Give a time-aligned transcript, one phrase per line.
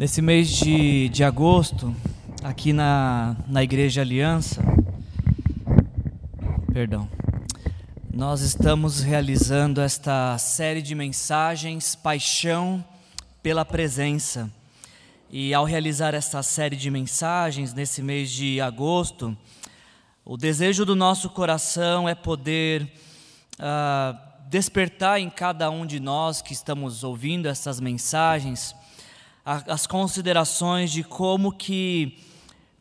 [0.00, 1.94] Nesse mês de, de agosto,
[2.42, 4.62] aqui na, na Igreja Aliança,
[6.72, 7.06] perdão,
[8.10, 12.82] nós estamos realizando esta série de mensagens Paixão
[13.42, 14.50] pela Presença.
[15.28, 19.36] E ao realizar esta série de mensagens nesse mês de agosto,
[20.24, 22.90] o desejo do nosso coração é poder
[23.58, 28.74] uh, despertar em cada um de nós que estamos ouvindo essas mensagens
[29.66, 32.18] as considerações de como que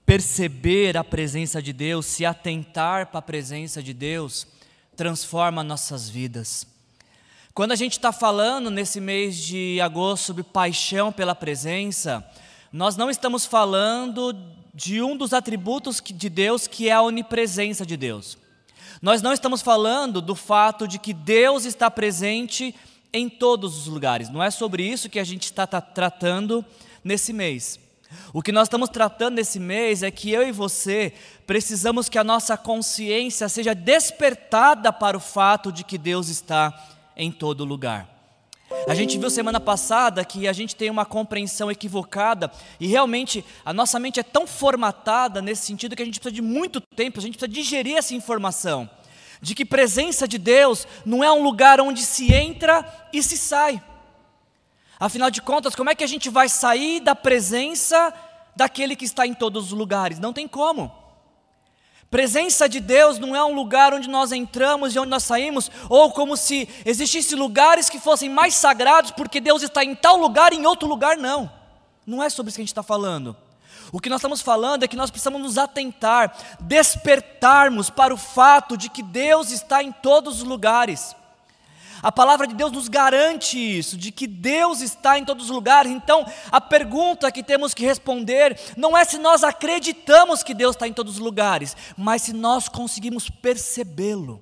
[0.05, 4.45] perceber a presença de Deus, se atentar para a presença de Deus,
[4.95, 6.67] transforma nossas vidas.
[7.55, 12.23] Quando a gente está falando nesse mês de agosto sobre paixão pela presença,
[12.71, 14.35] nós não estamos falando
[14.71, 18.37] de um dos atributos de Deus que é a onipresença de Deus.
[19.01, 22.75] Nós não estamos falando do fato de que Deus está presente
[23.13, 24.29] em todos os lugares.
[24.29, 26.63] Não é sobre isso que a gente está tratando
[27.03, 27.79] nesse mês.
[28.33, 31.13] O que nós estamos tratando nesse mês é que eu e você
[31.45, 36.73] precisamos que a nossa consciência seja despertada para o fato de que Deus está
[37.15, 38.17] em todo lugar.
[38.87, 43.73] A gente viu semana passada que a gente tem uma compreensão equivocada e realmente a
[43.73, 47.21] nossa mente é tão formatada nesse sentido que a gente precisa de muito tempo, a
[47.21, 48.89] gente precisa digerir essa informação
[49.41, 53.81] de que presença de Deus não é um lugar onde se entra e se sai.
[54.99, 58.13] Afinal de contas, como é que a gente vai sair da presença
[58.55, 60.19] daquele que está em todos os lugares?
[60.19, 60.91] Não tem como.
[62.11, 66.11] Presença de Deus não é um lugar onde nós entramos e onde nós saímos, ou
[66.11, 70.57] como se existissem lugares que fossem mais sagrados porque Deus está em tal lugar e
[70.57, 71.49] em outro lugar não.
[72.05, 73.37] Não é sobre isso que a gente está falando.
[73.91, 78.77] O que nós estamos falando é que nós precisamos nos atentar, despertarmos para o fato
[78.77, 81.15] de que Deus está em todos os lugares.
[82.01, 85.91] A palavra de Deus nos garante isso, de que Deus está em todos os lugares.
[85.91, 90.87] Então, a pergunta que temos que responder não é se nós acreditamos que Deus está
[90.87, 94.41] em todos os lugares, mas se nós conseguimos percebê-lo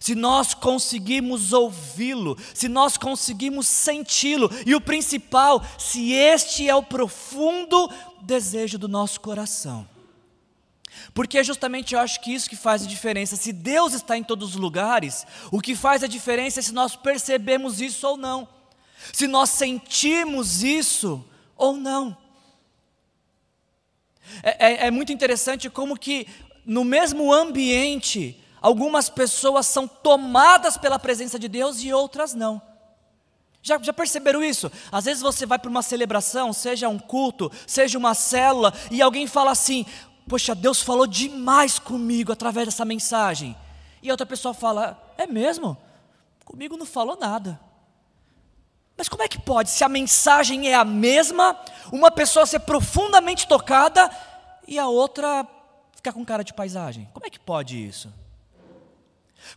[0.00, 6.82] se nós conseguimos ouvi-lo, se nós conseguimos senti-lo, e o principal, se este é o
[6.82, 7.90] profundo
[8.22, 9.88] desejo do nosso coração.
[11.12, 13.36] Porque é justamente eu acho que isso que faz a diferença.
[13.36, 16.96] Se Deus está em todos os lugares, o que faz a diferença é se nós
[16.96, 18.48] percebemos isso ou não,
[19.12, 21.24] se nós sentimos isso
[21.56, 22.16] ou não.
[24.42, 26.26] É, é, é muito interessante como que
[26.64, 32.60] no mesmo ambiente Algumas pessoas são tomadas pela presença de Deus e outras não.
[33.66, 34.70] Já, já perceberam isso?
[34.92, 39.26] Às vezes você vai para uma celebração, seja um culto, seja uma célula, e alguém
[39.26, 39.84] fala assim:
[40.28, 43.56] Poxa, Deus falou demais comigo através dessa mensagem.
[44.00, 45.76] E outra pessoa fala: É mesmo?
[46.44, 47.58] Comigo não falou nada.
[48.96, 51.58] Mas como é que pode, se a mensagem é a mesma,
[51.90, 54.08] uma pessoa ser profundamente tocada
[54.68, 55.44] e a outra
[55.92, 57.08] ficar com cara de paisagem?
[57.12, 58.14] Como é que pode isso?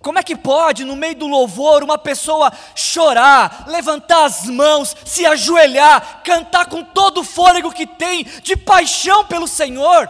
[0.01, 5.25] Como é que pode, no meio do louvor, uma pessoa chorar, levantar as mãos, se
[5.25, 10.09] ajoelhar, cantar com todo o fôlego que tem, de paixão pelo Senhor,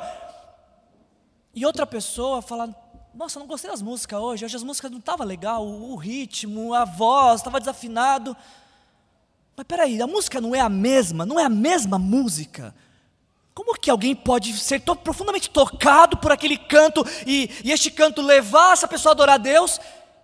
[1.56, 2.70] e outra pessoa falar:
[3.14, 6.74] Nossa, não gostei das músicas hoje, hoje as músicas não estavam legal, o, o ritmo,
[6.74, 8.36] a voz, estava desafinado.
[9.56, 12.74] Mas peraí, a música não é a mesma, não é a mesma música.
[13.60, 18.22] Como que alguém pode ser tão profundamente tocado por aquele canto e, e este canto
[18.22, 19.82] levar essa pessoa a adorar a Deus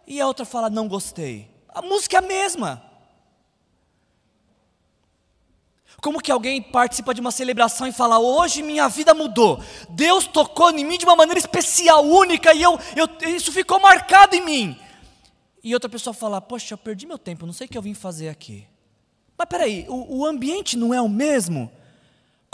[0.08, 1.52] e a outra fala, não gostei?
[1.68, 2.82] A música é a mesma.
[6.02, 10.72] Como que alguém participa de uma celebração e fala, hoje minha vida mudou, Deus tocou
[10.72, 14.80] em mim de uma maneira especial, única, e eu, eu, isso ficou marcado em mim.
[15.62, 17.94] E outra pessoa fala, poxa, eu perdi meu tempo, não sei o que eu vim
[17.94, 18.66] fazer aqui.
[19.38, 21.70] Mas peraí, o, o ambiente não é o mesmo?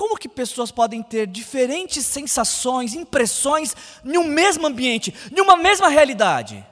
[0.01, 5.89] Como que pessoas podem ter diferentes sensações, impressões em um mesmo ambiente, em uma mesma
[5.89, 6.65] realidade?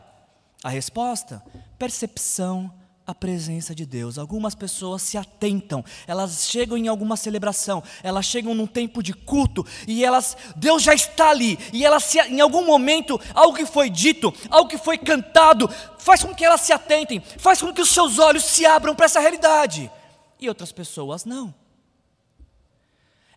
[0.63, 1.39] A resposta:
[1.77, 2.73] percepção
[3.05, 4.17] a presença de Deus.
[4.17, 9.63] Algumas pessoas se atentam, elas chegam em alguma celebração, elas chegam num tempo de culto
[9.87, 13.91] e elas, Deus já está ali, e elas se, em algum momento, algo que foi
[13.91, 17.89] dito, algo que foi cantado, faz com que elas se atentem, faz com que os
[17.89, 19.91] seus olhos se abram para essa realidade.
[20.39, 21.53] E outras pessoas não.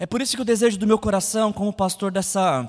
[0.02, 2.68] É por isso que o desejo do meu coração, como pastor dessa,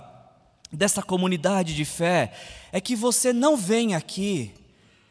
[0.72, 2.32] dessa comunidade de fé,
[2.72, 4.54] é que você não venha aqui,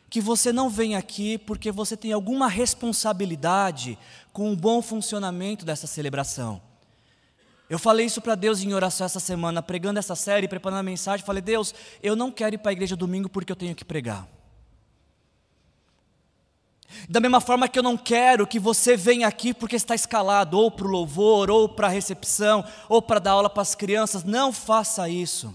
[0.09, 3.99] que você não venha aqui porque você tem alguma responsabilidade
[4.33, 6.63] com o bom funcionamento dessa celebração.
[7.69, 11.27] Eu falei isso para Deus em oração essa semana, pregando essa série, preparando a mensagem.
[11.27, 14.29] Falei, Deus, eu não quero ir para a igreja domingo porque eu tenho que pregar.
[17.09, 20.71] Da mesma forma que eu não quero que você venha aqui porque está escalado, ou
[20.71, 24.53] para o louvor, ou para a recepção, ou para dar aula para as crianças, não
[24.53, 25.55] faça isso.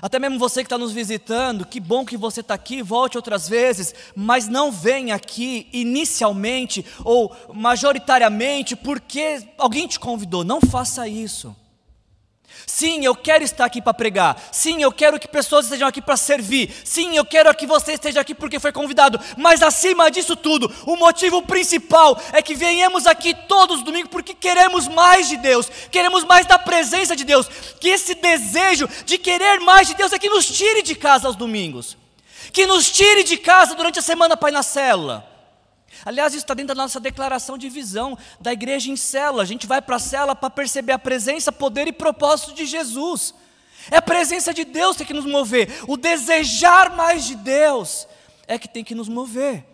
[0.00, 3.48] Até mesmo você que está nos visitando, que bom que você está aqui, volte outras
[3.48, 11.54] vezes, mas não venha aqui inicialmente ou majoritariamente porque alguém te convidou, não faça isso.
[12.66, 14.40] Sim, eu quero estar aqui para pregar.
[14.52, 16.74] Sim, eu quero que pessoas estejam aqui para servir.
[16.84, 19.20] Sim, eu quero que você esteja aqui porque foi convidado.
[19.36, 24.34] Mas acima disso tudo, o motivo principal é que venhamos aqui todos os domingos porque
[24.34, 27.48] queremos mais de Deus, queremos mais da presença de Deus.
[27.80, 31.36] Que esse desejo de querer mais de Deus é que nos tire de casa aos
[31.36, 31.96] domingos,
[32.52, 35.29] que nos tire de casa durante a semana Pai na célula.
[36.04, 39.42] Aliás, isso está dentro da nossa declaração de visão da igreja em célula.
[39.42, 43.34] A gente vai para a célula para perceber a presença, poder e propósito de Jesus.
[43.90, 45.68] É a presença de Deus que tem que nos mover.
[45.86, 48.06] O desejar mais de Deus
[48.46, 49.69] é que tem que nos mover.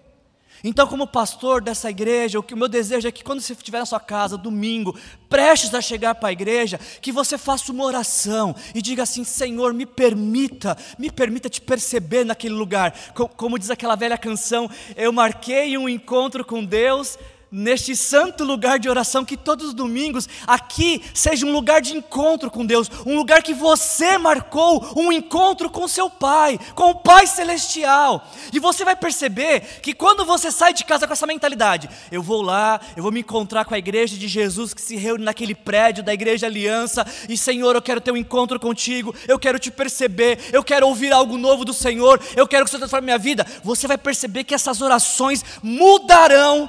[0.68, 3.78] Então, como pastor dessa igreja, o que o meu desejo é que quando você estiver
[3.78, 4.98] na sua casa, domingo,
[5.28, 9.72] prestes a chegar para a igreja, que você faça uma oração e diga assim: Senhor,
[9.72, 12.92] me permita, me permita te perceber naquele lugar.
[13.36, 17.16] Como, diz aquela velha canção, eu marquei um encontro com Deus
[17.50, 22.50] neste santo lugar de oração, que todos os domingos aqui seja um lugar de encontro
[22.50, 27.26] com Deus, um lugar que você marcou um encontro com seu Pai, com o Pai
[27.26, 28.26] Celestial.
[28.52, 32.42] E você vai perceber que quando você sai de casa com essa mentalidade, eu vou
[32.42, 36.02] lá, eu vou me encontrar com a igreja de Jesus que se reúne naquele prédio
[36.02, 40.38] da Igreja Aliança, e Senhor, eu quero ter um encontro contigo, eu quero te perceber,
[40.52, 43.46] eu quero ouvir algo novo do Senhor, eu quero que o Senhor transforme minha vida.
[43.62, 46.68] Você vai perceber que essas orações mudarão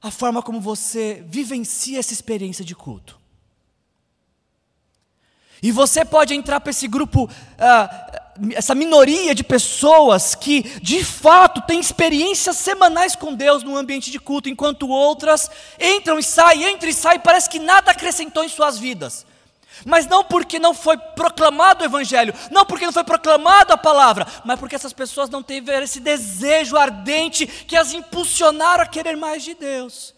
[0.00, 3.18] a forma como você vivencia essa experiência de culto.
[5.62, 7.28] E você pode entrar para esse grupo,
[7.58, 14.10] ah, essa minoria de pessoas que de fato têm experiências semanais com Deus no ambiente
[14.10, 15.50] de culto, enquanto outras
[15.80, 19.26] entram e saem, entram e saem, parece que nada acrescentou em suas vidas.
[19.84, 24.26] Mas não porque não foi proclamado o Evangelho, não porque não foi proclamado a palavra,
[24.44, 29.42] mas porque essas pessoas não tiveram esse desejo ardente que as impulsionaram a querer mais
[29.42, 30.14] de Deus.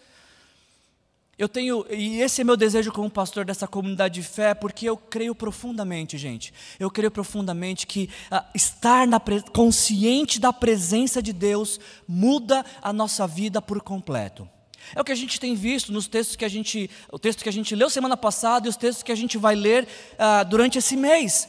[1.41, 4.95] Eu tenho, e esse é meu desejo como pastor dessa comunidade de fé, porque eu
[4.95, 6.53] creio profundamente, gente.
[6.79, 9.19] Eu creio profundamente que ah, estar na,
[9.51, 14.47] consciente da presença de Deus muda a nossa vida por completo.
[14.95, 17.49] É o que a gente tem visto nos textos que a gente, o texto que
[17.49, 20.79] a gente leu semana passada e os textos que a gente vai ler uh, durante
[20.79, 21.49] esse mês.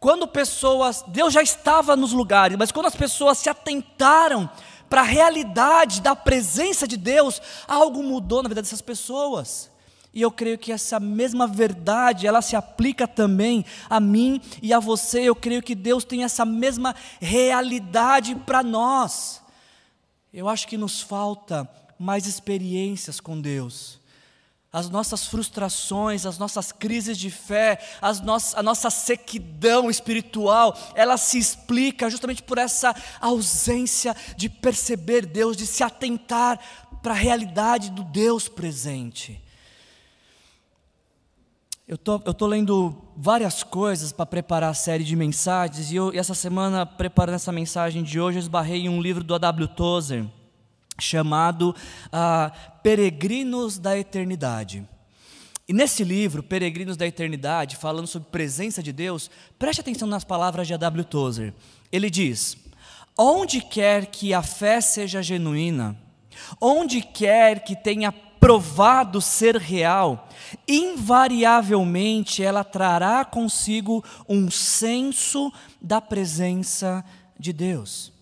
[0.00, 4.48] Quando pessoas, Deus já estava nos lugares, mas quando as pessoas se atentaram
[4.88, 9.70] para a realidade da presença de Deus, algo mudou na vida dessas pessoas.
[10.14, 14.80] E eu creio que essa mesma verdade, ela se aplica também a mim e a
[14.80, 15.20] você.
[15.22, 19.42] Eu creio que Deus tem essa mesma realidade para nós.
[20.32, 23.98] Eu acho que nos falta mais experiências com Deus.
[24.70, 28.22] As nossas frustrações, as nossas crises de fé, as
[28.54, 35.66] a nossa sequidão espiritual, ela se explica justamente por essa ausência de perceber Deus, de
[35.66, 36.60] se atentar
[37.02, 39.42] para a realidade do Deus presente.
[41.86, 46.12] Eu tô, estou tô lendo várias coisas para preparar a série de mensagens, e, eu,
[46.12, 49.66] e essa semana, preparando essa mensagem de hoje, eu esbarrei em um livro do A.W.
[49.68, 50.26] Tozer
[51.00, 51.74] chamado
[52.12, 52.52] ah,
[52.82, 54.86] Peregrinos da Eternidade.
[55.68, 60.66] E nesse livro, Peregrinos da Eternidade, falando sobre presença de Deus, preste atenção nas palavras
[60.66, 61.04] de A.W.
[61.04, 61.52] Tozer.
[61.92, 62.56] Ele diz:
[63.16, 65.94] Onde quer que a fé seja genuína,
[66.60, 70.28] onde quer que tenha provado ser real,
[70.66, 75.52] invariavelmente ela trará consigo um senso
[75.82, 77.04] da presença
[77.38, 78.12] de Deus.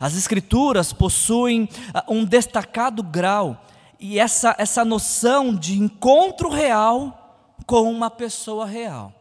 [0.00, 3.64] As Escrituras possuem ah, um destacado grau
[3.98, 9.12] e essa, essa noção de encontro real com uma pessoa real.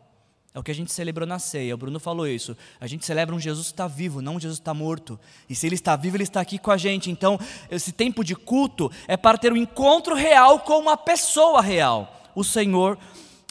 [0.53, 2.55] É o que a gente celebrou na ceia, o Bruno falou isso.
[2.79, 5.19] A gente celebra um Jesus que está vivo, não um Jesus que está morto.
[5.49, 7.09] E se ele está vivo, ele está aqui com a gente.
[7.09, 7.39] Então,
[7.71, 12.43] esse tempo de culto é para ter um encontro real com uma pessoa real, o
[12.43, 12.99] Senhor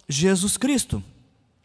[0.09, 1.02] Jesus Cristo.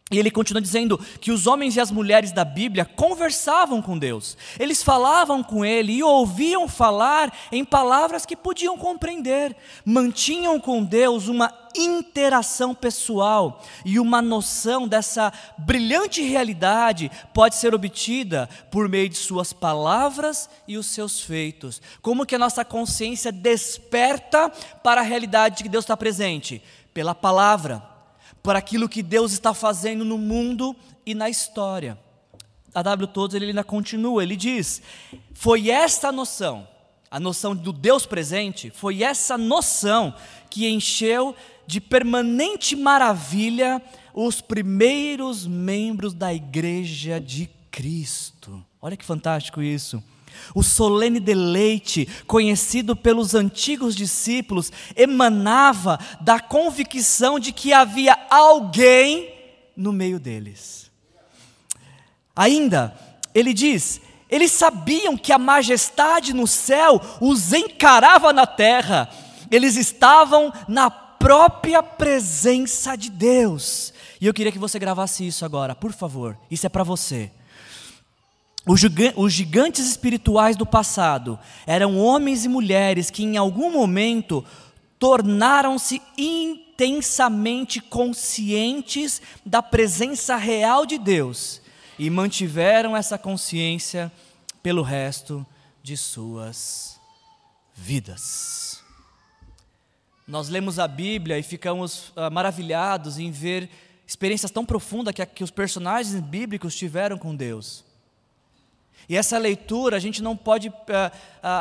[0.10, 4.38] E ele continua dizendo que os homens e as mulheres da Bíblia conversavam com Deus,
[4.58, 11.28] eles falavam com Ele e ouviam falar em palavras que podiam compreender, mantinham com Deus
[11.28, 19.18] uma interação pessoal e uma noção dessa brilhante realidade pode ser obtida por meio de
[19.18, 21.82] Suas palavras e os seus feitos.
[22.02, 24.50] Como que a nossa consciência desperta
[24.82, 26.64] para a realidade de que Deus está presente?
[26.94, 27.97] Pela palavra
[28.48, 30.74] por aquilo que Deus está fazendo no mundo
[31.06, 32.00] e na história.
[32.74, 34.82] a W Todos ele ainda continua, ele diz:
[35.34, 36.66] Foi esta noção,
[37.12, 40.16] a noção do Deus presente, foi essa noção
[40.50, 41.36] que encheu
[41.68, 43.82] de permanente maravilha
[44.14, 48.66] os primeiros membros da igreja de Cristo.
[48.82, 50.02] Olha que fantástico isso.
[50.54, 59.34] O solene deleite, conhecido pelos antigos discípulos, emanava da convicção de que havia alguém
[59.76, 60.92] no meio deles.
[62.36, 62.98] Ainda,
[63.34, 69.10] ele diz: eles sabiam que a majestade no céu os encarava na terra,
[69.50, 73.94] eles estavam na própria presença de Deus.
[74.20, 77.32] E eu queria que você gravasse isso agora, por favor, isso é para você.
[78.68, 84.44] Os gigantes espirituais do passado eram homens e mulheres que, em algum momento,
[85.00, 91.62] tornaram-se intensamente conscientes da presença real de Deus
[91.98, 94.12] e mantiveram essa consciência
[94.62, 95.46] pelo resto
[95.82, 97.00] de suas
[97.74, 98.84] vidas.
[100.28, 103.70] Nós lemos a Bíblia e ficamos uh, maravilhados em ver
[104.06, 107.87] experiências tão profundas que os personagens bíblicos tiveram com Deus.
[109.10, 111.12] E essa leitura a gente não pode uh, uh,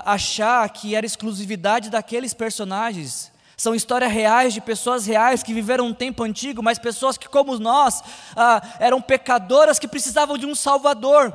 [0.05, 3.31] achar que era exclusividade daqueles personagens.
[3.57, 7.57] São histórias reais de pessoas reais que viveram um tempo antigo, mas pessoas que, como
[7.59, 11.33] nós, uh, eram pecadoras que precisavam de um Salvador.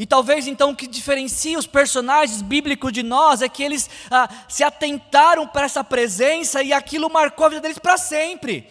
[0.00, 3.88] E talvez então o que diferencia os personagens bíblicos de nós é que eles
[4.48, 8.68] se atentaram para essa presença e aquilo marcou a vida deles para sempre.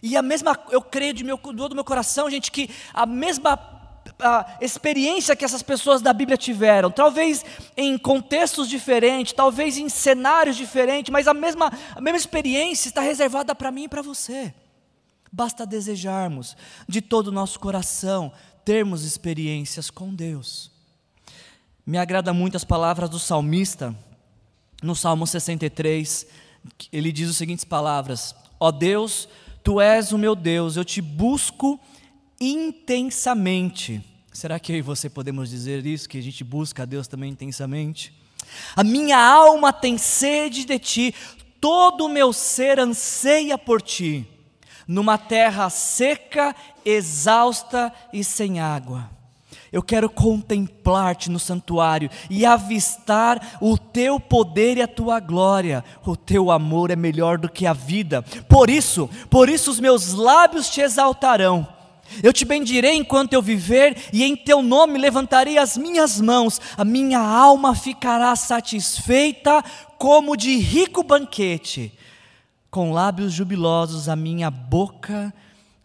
[0.00, 3.73] E a mesma, eu creio de meu, do meu coração, gente, que a mesma
[4.20, 7.44] a experiência que essas pessoas da Bíblia tiveram, talvez
[7.76, 13.54] em contextos diferentes, talvez em cenários diferentes, mas a mesma, a mesma experiência está reservada
[13.54, 14.54] para mim e para você.
[15.32, 16.56] Basta desejarmos
[16.88, 18.32] de todo o nosso coração
[18.64, 20.70] termos experiências com Deus.
[21.84, 23.94] Me agrada muito as palavras do salmista,
[24.82, 26.26] no Salmo 63,
[26.92, 29.28] ele diz as seguintes palavras: Ó oh Deus,
[29.62, 31.80] tu és o meu Deus, eu te busco
[32.40, 34.02] intensamente.
[34.32, 37.30] Será que eu e você podemos dizer isso, que a gente busca a Deus também
[37.30, 38.12] intensamente?
[38.74, 41.14] A minha alma tem sede de ti,
[41.60, 44.28] todo o meu ser anseia por ti,
[44.86, 49.08] numa terra seca, exausta e sem água.
[49.72, 55.84] Eu quero contemplar-te no santuário e avistar o teu poder e a tua glória.
[56.06, 58.22] O teu amor é melhor do que a vida.
[58.48, 61.73] Por isso, por isso os meus lábios te exaltarão
[62.22, 66.84] eu te bendirei enquanto eu viver, e em teu nome levantarei as minhas mãos, a
[66.84, 69.62] minha alma ficará satisfeita
[69.98, 71.92] como de rico banquete.
[72.70, 75.32] Com lábios jubilosos a minha boca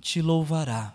[0.02, 0.94] te louvará.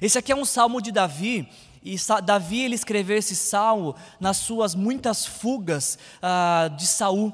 [0.00, 1.48] Esse aqui é um salmo de Davi,
[1.82, 7.32] e Davi ele escreveu esse salmo nas suas muitas fugas ah, de Saul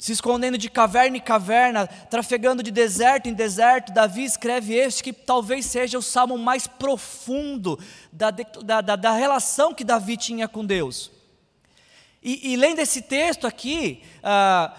[0.00, 5.12] se escondendo de caverna em caverna, trafegando de deserto em deserto, Davi escreve este que
[5.12, 7.78] talvez seja o salmo mais profundo
[8.10, 11.10] da, da, da, da relação que Davi tinha com Deus.
[12.22, 14.72] E, e lendo esse texto aqui, ah,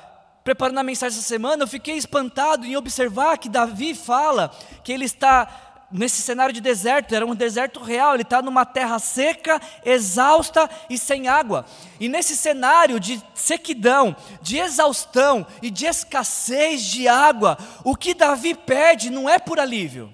[0.44, 4.50] preparando a mensagem essa semana, eu fiquei espantado em observar que Davi fala
[4.84, 8.98] que ele está nesse cenário de deserto, era um deserto real, ele está numa terra
[9.00, 11.66] seca, exausta e sem água.
[12.00, 18.56] E nesse cenário de sequidão, de exaustão e de escassez de água, o que Davi
[18.56, 20.14] pede não é por alívio.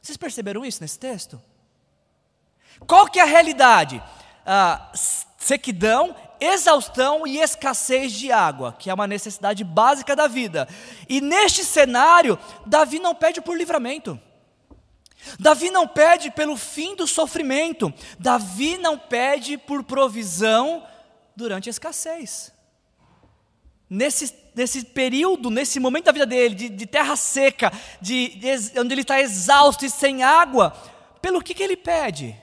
[0.00, 1.40] Vocês perceberam isso nesse texto?
[2.86, 4.02] Qual que é a realidade?
[4.44, 4.90] Ah,
[5.38, 10.68] sequidão, exaustão e escassez de água, que é uma necessidade básica da vida.
[11.08, 12.36] E neste cenário,
[12.66, 14.20] Davi não pede por livramento.
[15.38, 20.86] Davi não pede pelo fim do sofrimento, Davi não pede por provisão
[21.36, 22.52] durante a escassez.
[23.88, 28.94] Nesse, nesse período, nesse momento da vida dele, de, de terra seca, de, de, onde
[28.94, 30.70] ele está exausto e sem água,
[31.20, 32.36] pelo que, que ele pede?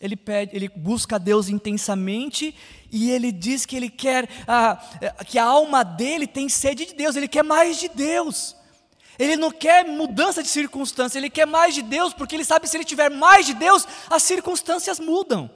[0.00, 2.54] Ele pede, ele busca Deus intensamente
[2.92, 4.76] e ele diz que ele quer ah,
[5.24, 8.54] que a alma dele tem sede de Deus, ele quer mais de Deus.
[9.18, 12.70] Ele não quer mudança de circunstância, ele quer mais de Deus, porque ele sabe que
[12.70, 15.50] se ele tiver mais de Deus, as circunstâncias mudam,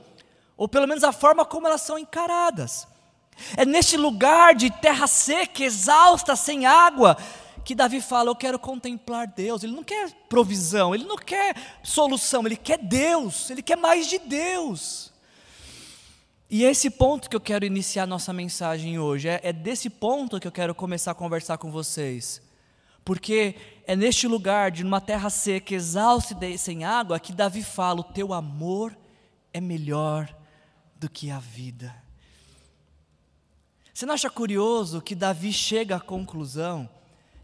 [0.57, 2.87] ou pelo menos a forma como elas são encaradas.
[3.57, 7.17] É neste lugar de terra seca, exausta, sem água,
[7.65, 9.63] que Davi fala: Eu quero contemplar Deus.
[9.63, 14.19] Ele não quer provisão, ele não quer solução, ele quer Deus, ele quer mais de
[14.19, 15.11] Deus.
[16.51, 20.41] E é esse ponto que eu quero iniciar nossa mensagem hoje, é, é desse ponto
[20.41, 22.43] que eu quero começar a conversar com vocês.
[23.11, 23.57] Porque
[23.89, 28.05] é neste lugar, de uma terra seca, exausta e sem água, que Davi fala: O
[28.05, 28.97] teu amor
[29.53, 30.33] é melhor
[30.95, 31.93] do que a vida.
[33.93, 36.89] Você não acha curioso que Davi chega à conclusão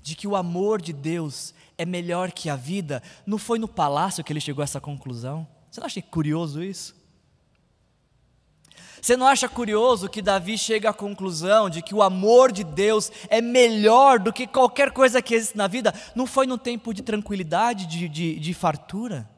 [0.05, 3.03] de que o amor de Deus é melhor que a vida?
[3.27, 5.49] Não foi no palácio que ele chegou a essa conclusão?
[5.69, 6.95] Você não acha curioso isso?
[9.01, 13.11] Você não acha curioso que Davi chega à conclusão de que o amor de Deus
[13.29, 15.95] é melhor do que qualquer coisa que existe na vida?
[16.15, 19.29] Não foi no tempo de tranquilidade, de, de, de fartura?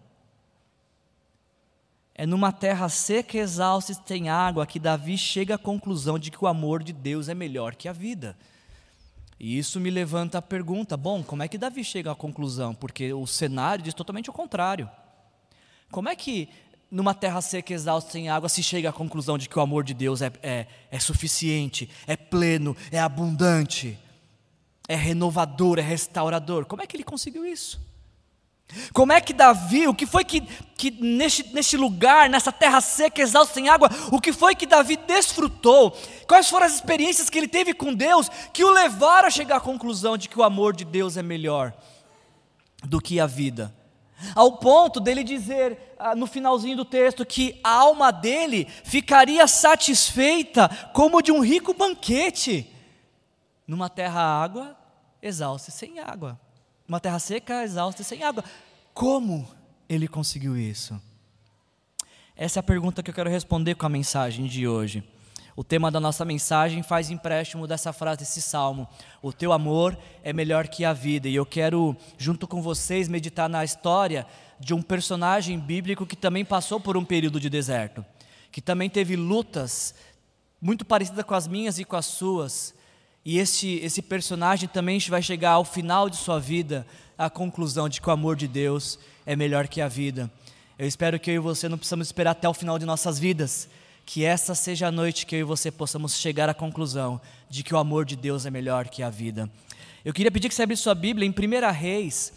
[2.14, 6.30] É numa terra seca e exausta e sem água que Davi chega à conclusão de
[6.30, 8.36] que o amor de Deus é melhor que a vida.
[9.38, 12.74] E isso me levanta a pergunta: bom, como é que Davi chega à conclusão?
[12.74, 14.90] Porque o cenário diz totalmente o contrário.
[15.90, 16.48] Como é que
[16.90, 19.92] numa terra seca, exausta, sem água, se chega à conclusão de que o amor de
[19.92, 23.98] Deus é, é, é suficiente, é pleno, é abundante,
[24.88, 26.64] é renovador, é restaurador?
[26.64, 27.80] Como é que ele conseguiu isso?
[28.92, 30.42] Como é que Davi, o que foi que,
[30.76, 34.96] que neste, neste lugar, nessa terra seca, exausta, sem água, o que foi que Davi
[34.96, 35.96] desfrutou?
[36.26, 39.60] Quais foram as experiências que ele teve com Deus que o levaram a chegar à
[39.60, 41.72] conclusão de que o amor de Deus é melhor
[42.84, 43.74] do que a vida?
[44.34, 50.68] Ao ponto dele dizer ah, no finalzinho do texto que a alma dele ficaria satisfeita
[50.92, 52.68] como de um rico banquete
[53.66, 54.76] numa terra água
[55.22, 56.38] exausta e sem água.
[56.86, 58.42] Uma terra seca, exausta e sem água.
[58.94, 59.46] Como
[59.88, 61.00] ele conseguiu isso?
[62.34, 65.02] Essa é a pergunta que eu quero responder com a mensagem de hoje.
[65.58, 68.86] O tema da nossa mensagem faz empréstimo dessa frase, desse salmo.
[69.20, 71.28] O teu amor é melhor que a vida.
[71.28, 74.24] E eu quero, junto com vocês, meditar na história
[74.60, 78.06] de um personagem bíblico que também passou por um período de deserto,
[78.52, 79.96] que também teve lutas
[80.62, 82.72] muito parecidas com as minhas e com as suas,
[83.24, 86.86] e esse, esse personagem também vai chegar ao final de sua vida
[87.18, 88.96] à conclusão de que o amor de Deus
[89.26, 90.30] é melhor que a vida.
[90.78, 93.68] Eu espero que eu e você não precisamos esperar até o final de nossas vidas,
[94.08, 97.74] que essa seja a noite que eu e você possamos chegar à conclusão de que
[97.74, 99.50] o amor de Deus é melhor que a vida.
[100.02, 102.32] Eu queria pedir que você abrisse sua Bíblia em 1 Reis,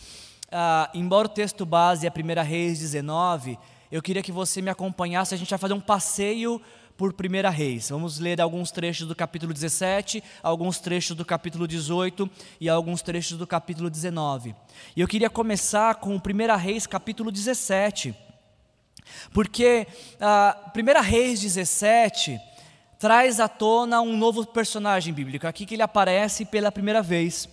[0.51, 3.57] ah, embora o texto base é 1 Reis 19,
[3.89, 6.61] eu queria que você me acompanhasse, a gente vai fazer um passeio
[6.97, 7.87] por Primeira Reis.
[7.89, 13.37] Vamos ler alguns trechos do capítulo 17, alguns trechos do capítulo 18 e alguns trechos
[13.37, 14.53] do capítulo 19.
[14.93, 18.13] E eu queria começar com Primeira Reis, capítulo 17.
[19.33, 22.39] Porque uh, Primeira Reis 17
[22.99, 27.49] traz à tona um novo personagem bíblico, aqui que ele aparece pela primeira vez.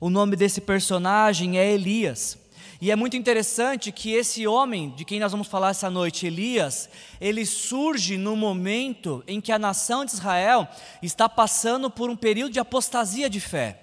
[0.00, 2.38] O nome desse personagem é Elias.
[2.80, 6.88] E é muito interessante que esse homem, de quem nós vamos falar essa noite, Elias,
[7.20, 10.68] ele surge no momento em que a nação de Israel
[11.02, 13.80] está passando por um período de apostasia de fé.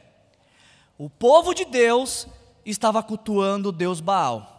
[0.97, 2.27] O povo de Deus
[2.65, 4.51] estava cultuando Deus Baal.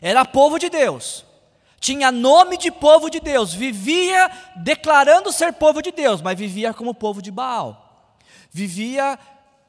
[0.00, 1.26] Era povo de Deus,
[1.80, 6.94] tinha nome de povo de Deus, vivia declarando ser povo de Deus, mas vivia como
[6.94, 8.10] povo de Baal.
[8.50, 9.18] Vivia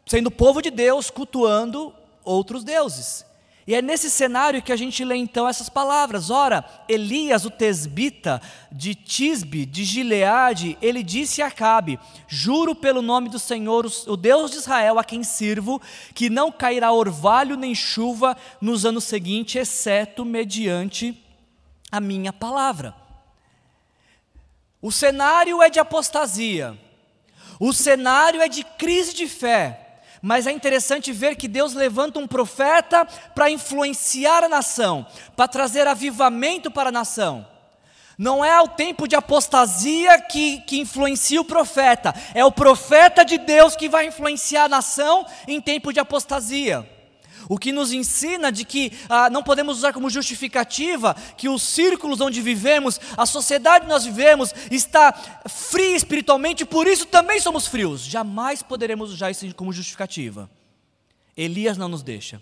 [0.06, 1.93] sendo povo de Deus, cultuando
[2.24, 3.26] outros deuses.
[3.67, 6.32] E é nesse cenário que a gente lê então essas palavras.
[6.32, 8.41] Ora, Elias, o tesbita
[8.72, 14.50] de Tisbe, de Gileade, ele disse a Acabe: Juro pelo nome do Senhor, o Deus
[14.50, 15.80] de Israel, a quem sirvo,
[16.15, 21.28] que não cairá orvalho nem chuva nos anos seguintes, exceto mediante
[21.91, 22.95] a minha palavra.
[24.82, 26.78] O cenário é de apostasia,
[27.60, 29.86] o cenário é de crise de fé.
[30.21, 35.88] Mas é interessante ver que Deus levanta um profeta para influenciar a nação, para trazer
[35.88, 37.47] avivamento para a nação.
[38.17, 43.38] Não é o tempo de apostasia que, que influencia o profeta, é o profeta de
[43.38, 46.98] Deus que vai influenciar a nação em tempo de apostasia.
[47.49, 52.21] O que nos ensina de que ah, não podemos usar como justificativa que os círculos
[52.21, 55.12] onde vivemos, a sociedade onde nós vivemos, está
[55.47, 58.01] fria espiritualmente, por isso também somos frios.
[58.01, 60.47] Jamais poderemos usar isso como justificativa.
[61.35, 62.39] Elias não nos deixa.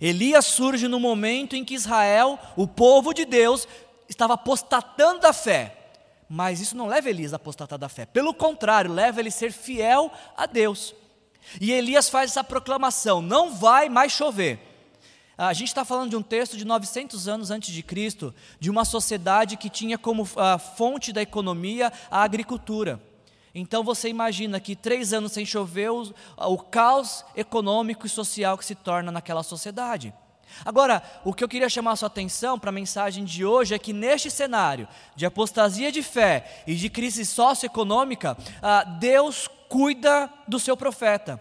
[0.00, 3.66] Elias surge no momento em que Israel, o povo de Deus,
[4.08, 5.76] estava apostatando da fé.
[6.28, 8.06] Mas isso não leva Elias a apostatar da fé.
[8.06, 10.94] Pelo contrário, leva ele a ser fiel a Deus.
[11.60, 14.58] E Elias faz essa proclamação: não vai mais chover.
[15.36, 18.84] A gente está falando de um texto de 900 anos antes de Cristo, de uma
[18.84, 23.02] sociedade que tinha como a fonte da economia a agricultura.
[23.52, 28.64] Então você imagina que três anos sem chover, o, o caos econômico e social que
[28.64, 30.14] se torna naquela sociedade.
[30.64, 33.78] Agora, o que eu queria chamar a sua atenção para a mensagem de hoje é
[33.78, 34.86] que neste cenário
[35.16, 41.40] de apostasia de fé e de crise socioeconômica, ah, Deus cuida do seu profeta.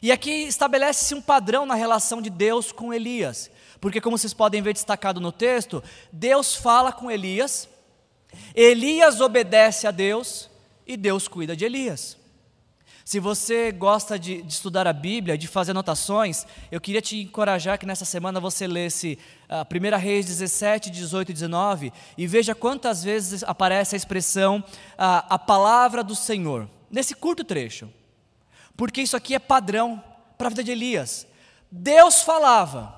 [0.00, 4.62] E aqui estabelece-se um padrão na relação de Deus com Elias, porque, como vocês podem
[4.62, 7.68] ver destacado no texto, Deus fala com Elias,
[8.54, 10.50] Elias obedece a Deus
[10.86, 12.16] e Deus cuida de Elias.
[13.06, 17.78] Se você gosta de, de, estudar a Bíblia, de fazer anotações, eu queria te encorajar
[17.78, 19.16] que nessa semana você lesse
[19.48, 24.58] a uh, 1 Reis 17, 18 e 19 e veja quantas vezes aparece a expressão
[24.58, 27.88] uh, a palavra do Senhor, nesse curto trecho.
[28.76, 30.02] Porque isso aqui é padrão
[30.36, 31.28] para a vida de Elias.
[31.70, 32.92] Deus falava,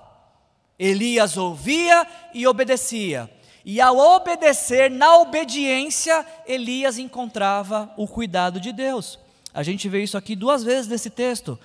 [0.78, 3.30] Elias ouvia e obedecia.
[3.62, 9.18] E ao obedecer, na obediência, Elias encontrava o cuidado de Deus.
[9.58, 11.58] A gente vê isso aqui duas vezes nesse texto.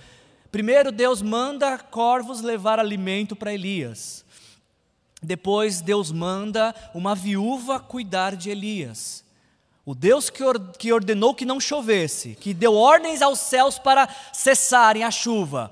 [0.51, 4.25] Primeiro, Deus manda corvos levar alimento para Elias.
[5.21, 9.23] Depois, Deus manda uma viúva cuidar de Elias.
[9.85, 15.11] O Deus que ordenou que não chovesse, que deu ordens aos céus para cessarem a
[15.11, 15.71] chuva,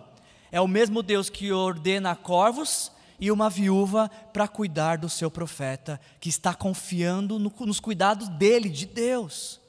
[0.51, 5.99] é o mesmo Deus que ordena corvos e uma viúva para cuidar do seu profeta,
[6.19, 9.60] que está confiando no, nos cuidados dele, de Deus.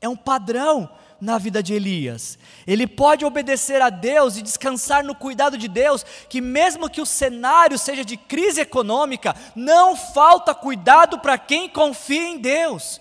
[0.00, 0.88] É um padrão
[1.20, 2.38] na vida de Elias.
[2.66, 7.06] Ele pode obedecer a Deus e descansar no cuidado de Deus, que mesmo que o
[7.06, 13.00] cenário seja de crise econômica, não falta cuidado para quem confia em Deus.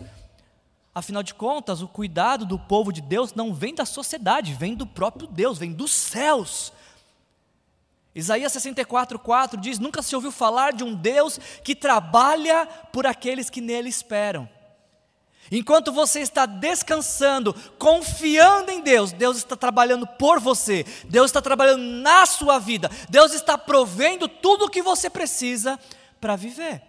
[0.94, 4.88] Afinal de contas, o cuidado do povo de Deus não vem da sociedade, vem do
[4.88, 6.74] próprio Deus, vem dos céus.
[8.16, 13.62] Isaías 64,4 diz: Nunca se ouviu falar de um Deus que trabalha por aqueles que
[13.62, 14.50] nele esperam.
[15.52, 21.82] Enquanto você está descansando, confiando em Deus, Deus está trabalhando por você, Deus está trabalhando
[21.82, 25.80] na sua vida, Deus está provendo tudo o que você precisa
[26.20, 26.82] para viver.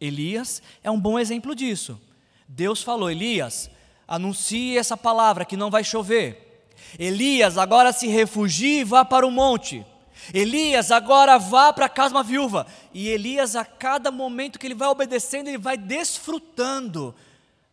[0.00, 2.00] Elias é um bom exemplo disso.
[2.48, 3.70] Deus falou: Elias,
[4.08, 6.66] anuncie essa palavra que não vai chover.
[6.98, 9.86] Elias, agora se refugie e vá para o monte.
[10.34, 12.66] Elias, agora vá para a casa uma viúva.
[12.92, 17.14] E Elias, a cada momento que ele vai obedecendo, ele vai desfrutando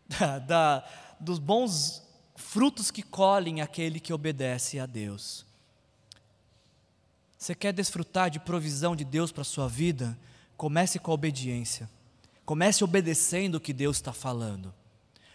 [0.48, 0.84] da,
[1.20, 2.04] dos bons
[2.36, 5.46] frutos que colhem aquele que obedece a Deus.
[7.38, 10.18] Você quer desfrutar de provisão de Deus para a sua vida?
[10.56, 11.90] Comece com a obediência.
[12.46, 14.74] Comece obedecendo o que Deus está falando.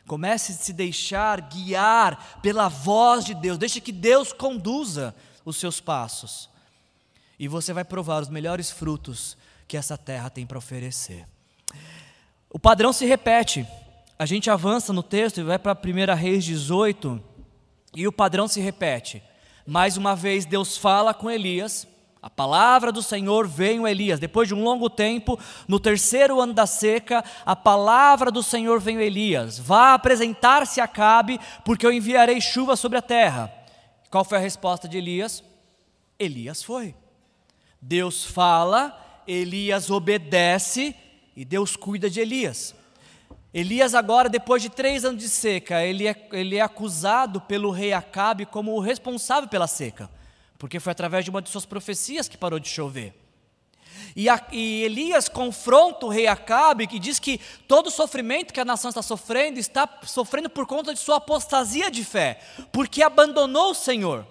[0.06, 3.56] Comece a se deixar guiar pela voz de Deus.
[3.56, 6.50] Deixe que Deus conduza os seus passos.
[7.38, 9.36] E você vai provar os melhores frutos
[9.68, 11.26] que essa terra tem para oferecer.
[12.50, 13.66] O padrão se repete
[14.22, 17.20] a gente avança no texto e vai para 1 Reis 18
[17.92, 19.20] e o padrão se repete.
[19.66, 21.88] Mais uma vez, Deus fala com Elias,
[22.22, 24.20] a palavra do Senhor veio a Elias.
[24.20, 29.00] Depois de um longo tempo, no terceiro ano da seca, a palavra do Senhor veio
[29.00, 33.52] a Elias: Vá apresentar-se a Cabe, porque eu enviarei chuva sobre a terra.
[34.08, 35.42] Qual foi a resposta de Elias?
[36.16, 36.94] Elias foi.
[37.80, 40.94] Deus fala, Elias obedece
[41.34, 42.80] e Deus cuida de Elias.
[43.54, 47.92] Elias agora, depois de três anos de seca, ele é, ele é acusado pelo rei
[47.92, 50.08] Acabe como o responsável pela seca,
[50.58, 53.14] porque foi através de uma de suas profecias que parou de chover.
[54.16, 57.38] E, a, e Elias confronta o rei Acabe e diz que
[57.68, 61.90] todo o sofrimento que a nação está sofrendo está sofrendo por conta de sua apostasia
[61.90, 62.40] de fé,
[62.72, 64.26] porque abandonou o Senhor.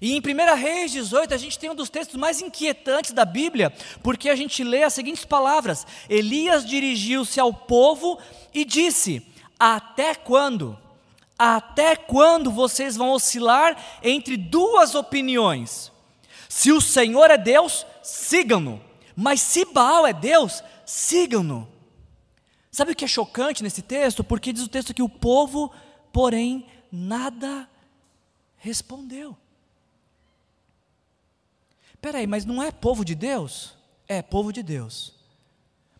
[0.00, 3.72] E em 1 Reis 18, a gente tem um dos textos mais inquietantes da Bíblia,
[4.02, 8.18] porque a gente lê as seguintes palavras: Elias dirigiu-se ao povo
[8.54, 9.26] e disse:
[9.58, 10.78] Até quando?
[11.38, 15.92] Até quando vocês vão oscilar entre duas opiniões?
[16.48, 18.80] Se o Senhor é Deus, sigam-no.
[19.14, 21.68] Mas se Baal é Deus, sigam-no.
[22.70, 24.22] Sabe o que é chocante nesse texto?
[24.22, 25.72] Porque diz o texto que o povo,
[26.12, 27.68] porém, nada
[28.56, 29.36] respondeu.
[32.00, 33.74] Peraí, mas não é povo de Deus?
[34.06, 35.14] É povo de Deus.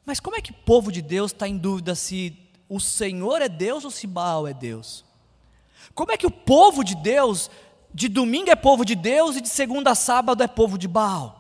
[0.05, 2.37] Mas como é que povo de Deus está em dúvida se
[2.69, 5.05] o Senhor é Deus ou se Baal é Deus?
[5.95, 7.51] Como é que o povo de Deus,
[7.93, 11.39] de domingo é povo de Deus e de segunda a sábado é povo de Baal?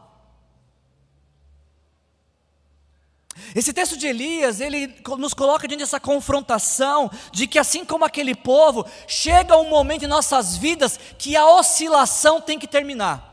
[3.55, 8.35] Esse texto de Elias, ele nos coloca diante dessa confrontação de que assim como aquele
[8.35, 13.28] povo, chega um momento em nossas vidas que a oscilação tem que terminar.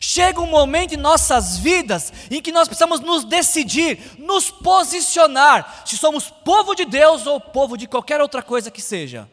[0.00, 5.96] Chega um momento em nossas vidas em que nós precisamos nos decidir, nos posicionar, se
[5.96, 9.28] somos povo de Deus ou povo de qualquer outra coisa que seja.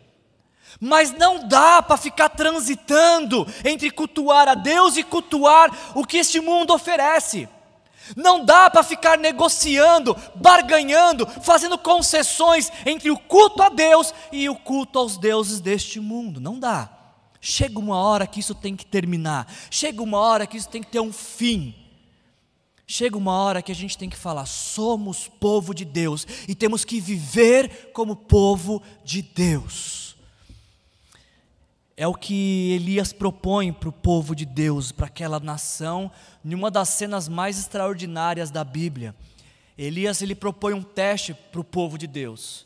[0.80, 6.40] Mas não dá para ficar transitando entre cultuar a Deus e cultuar o que este
[6.40, 7.48] mundo oferece.
[8.16, 14.56] Não dá para ficar negociando, barganhando, fazendo concessões entre o culto a Deus e o
[14.56, 16.40] culto aos deuses deste mundo.
[16.40, 16.90] Não dá.
[17.48, 20.90] Chega uma hora que isso tem que terminar, chega uma hora que isso tem que
[20.90, 21.76] ter um fim.
[22.88, 26.84] Chega uma hora que a gente tem que falar: somos povo de Deus e temos
[26.84, 30.16] que viver como povo de Deus.
[31.96, 36.12] É o que Elias propõe para o povo de Deus, para aquela nação,
[36.44, 39.16] em uma das cenas mais extraordinárias da Bíblia.
[39.78, 42.66] Elias ele propõe um teste para o povo de Deus.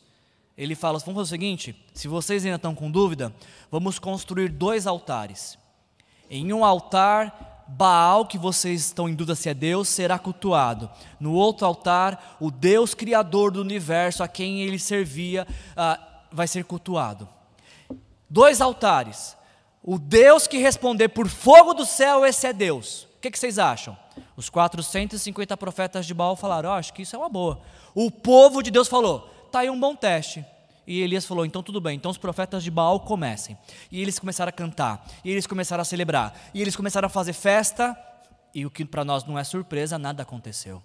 [0.59, 3.33] Ele fala: vamos fazer o seguinte: se vocês ainda estão com dúvida,
[3.71, 5.57] vamos construir dois altares.
[6.29, 10.89] Em um altar Baal, que vocês estão em dúvida se é Deus, será cultuado.
[11.19, 16.65] No outro altar, o Deus Criador do universo, a quem ele servia, uh, vai ser
[16.65, 17.29] cultuado.
[18.29, 19.37] Dois altares.
[19.81, 23.03] O Deus que responder por fogo do céu, esse é Deus.
[23.03, 23.97] O que, que vocês acham?
[24.35, 27.61] Os 450 profetas de Baal falaram: oh, acho que isso é uma boa.
[27.95, 30.45] O povo de Deus falou: está aí um bom teste.
[30.87, 33.57] E Elias falou: então tudo bem, então os profetas de Baal comecem.
[33.91, 37.33] E eles começaram a cantar, e eles começaram a celebrar, e eles começaram a fazer
[37.33, 37.95] festa,
[38.53, 40.81] e o que para nós não é surpresa, nada aconteceu.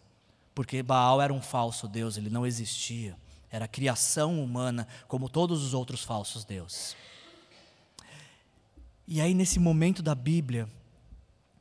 [0.54, 3.16] Porque Baal era um falso Deus, ele não existia.
[3.50, 6.96] Era criação humana, como todos os outros falsos deuses.
[9.06, 10.68] E aí, nesse momento da Bíblia,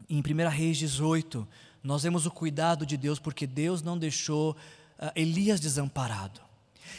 [0.09, 1.47] em 1 Reis 18,
[1.83, 6.41] nós vemos o cuidado de Deus, porque Deus não deixou uh, Elias desamparado.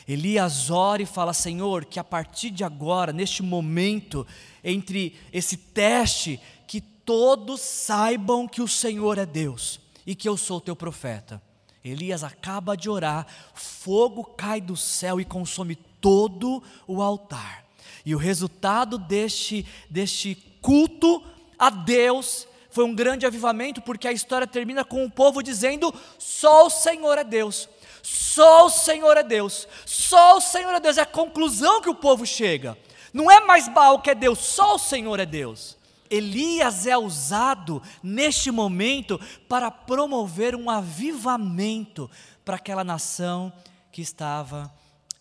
[0.06, 4.26] Elias ora e fala: Senhor, que a partir de agora, neste momento,
[4.62, 10.60] entre esse teste, que todos saibam que o Senhor é Deus e que eu sou
[10.60, 11.40] teu profeta.
[11.84, 17.64] Elias acaba de orar, fogo cai do céu e consome todo o altar.
[18.06, 21.22] E o resultado deste, deste culto
[21.58, 26.66] a Deus foi um grande avivamento, porque a história termina com o povo dizendo: só
[26.66, 27.68] o Senhor é Deus.
[28.04, 29.66] Só o Senhor é Deus.
[29.86, 30.98] Só o Senhor é Deus.
[30.98, 32.76] É a conclusão que o povo chega.
[33.14, 35.78] Não é mais Baal que é Deus, só o Senhor é Deus.
[36.10, 42.10] Elias é usado neste momento para promover um avivamento
[42.44, 43.50] para aquela nação
[43.90, 44.70] que estava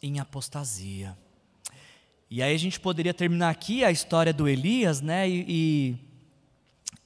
[0.02, 1.17] em apostasia.
[2.30, 5.30] E aí a gente poderia terminar aqui a história do Elias, né?
[5.30, 5.98] E, e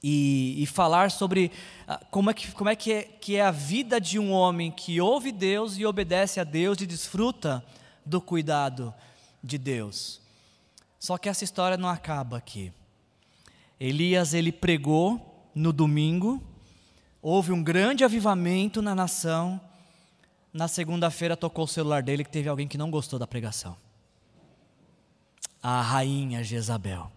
[0.02, 1.50] e, e, falar sobre
[1.86, 4.70] ah, como é, que, como é, que é que é a vida de um homem
[4.70, 7.64] que ouve Deus e obedece a Deus e desfruta
[8.06, 8.94] do cuidado
[9.42, 10.20] de Deus.
[11.00, 12.72] Só que essa história não acaba aqui.
[13.78, 16.42] Elias ele pregou no domingo,
[17.20, 19.60] houve um grande avivamento na nação.
[20.52, 23.76] Na segunda-feira tocou o celular dele que teve alguém que não gostou da pregação.
[25.60, 27.10] A rainha Jezabel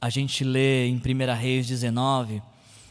[0.00, 2.42] a gente lê em 1 Reis 19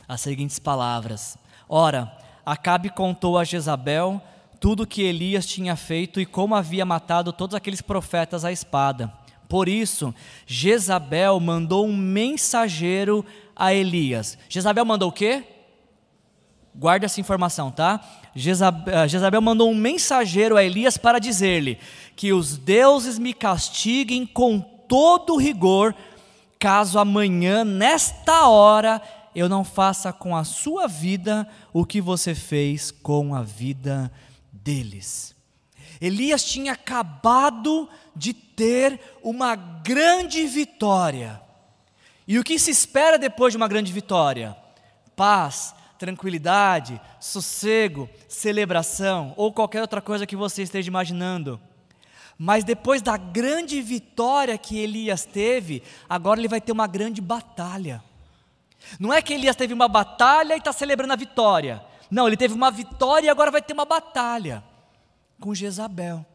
[0.08, 2.12] as seguintes palavras: Ora,
[2.48, 4.22] Acabe contou a Jezabel
[4.58, 9.12] tudo que Elias tinha feito e como havia matado todos aqueles profetas à espada.
[9.50, 10.16] Por isso,
[10.46, 14.38] Jezabel mandou um mensageiro a Elias.
[14.48, 15.44] Jezabel mandou o quê?
[16.74, 18.00] Guarde essa informação, tá?
[18.34, 21.78] Jezabel, Jezabel mandou um mensageiro a Elias para dizer-lhe
[22.16, 25.94] que os deuses me castiguem com todo rigor
[26.60, 29.02] caso amanhã, nesta hora,
[29.36, 34.12] eu não faça com a sua vida o que você fez com a vida
[34.52, 35.36] deles.
[36.02, 41.42] Elias tinha acabado de ter uma grande vitória.
[42.28, 44.56] E o que se espera depois de uma grande vitória?
[45.16, 51.60] Paz, tranquilidade, sossego, celebração ou qualquer outra coisa que você esteja imaginando.
[52.38, 58.04] Mas depois da grande vitória que Elias teve, agora ele vai ter uma grande batalha.
[59.00, 61.84] Não é que Elias teve uma batalha e está celebrando a vitória.
[62.12, 64.64] Não, ele teve uma vitória e agora vai ter uma batalha
[65.40, 66.26] com Jezabel.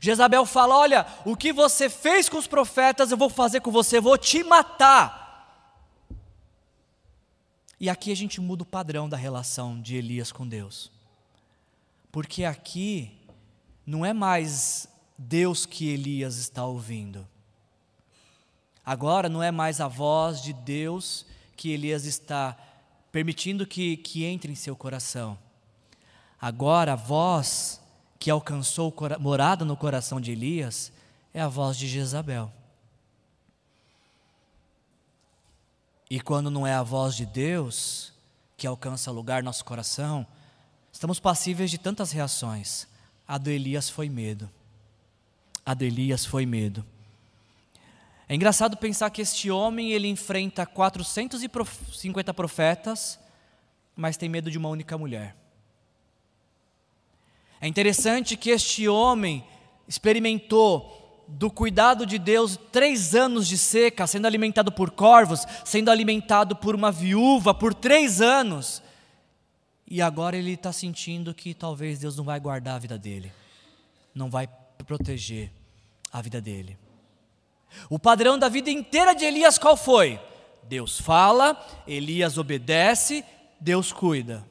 [0.00, 3.98] Jezabel fala: Olha, o que você fez com os profetas, eu vou fazer com você,
[3.98, 5.24] eu vou te matar.
[7.78, 10.90] E aqui a gente muda o padrão da relação de Elias com Deus.
[12.10, 13.12] Porque aqui
[13.86, 17.26] não é mais Deus que Elias está ouvindo.
[18.84, 21.24] Agora não é mais a voz de Deus
[21.56, 22.56] que Elias está
[23.12, 25.38] permitindo que, que entre em seu coração.
[26.40, 27.80] Agora a voz
[28.18, 30.92] que alcançou morada no coração de Elias
[31.32, 32.52] é a voz de Jezabel.
[36.08, 38.12] E quando não é a voz de Deus
[38.56, 40.26] que alcança lugar no nosso coração,
[40.92, 42.86] estamos passíveis de tantas reações.
[43.26, 44.48] A do Elias foi medo.
[45.64, 46.84] A do Elias foi medo.
[48.28, 53.18] É engraçado pensar que este homem ele enfrenta 450 profetas,
[53.94, 55.36] mas tem medo de uma única mulher.
[57.60, 59.44] É interessante que este homem
[59.88, 66.54] experimentou do cuidado de Deus três anos de seca, sendo alimentado por corvos, sendo alimentado
[66.54, 68.82] por uma viúva por três anos,
[69.88, 73.32] e agora ele está sentindo que talvez Deus não vai guardar a vida dele,
[74.14, 74.48] não vai
[74.86, 75.50] proteger
[76.12, 76.76] a vida dele.
[77.88, 80.20] O padrão da vida inteira de Elias qual foi?
[80.64, 83.24] Deus fala, Elias obedece,
[83.60, 84.46] Deus cuida.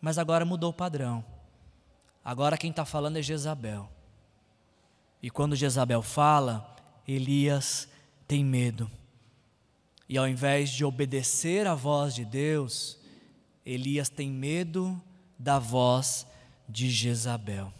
[0.00, 1.24] Mas agora mudou o padrão.
[2.24, 3.88] Agora quem está falando é Jezabel.
[5.22, 7.88] E quando Jezabel fala, Elias
[8.26, 8.90] tem medo.
[10.08, 12.99] E ao invés de obedecer à voz de Deus,
[13.64, 15.00] Elias tem medo
[15.38, 16.26] da voz
[16.68, 17.72] de Jezabel.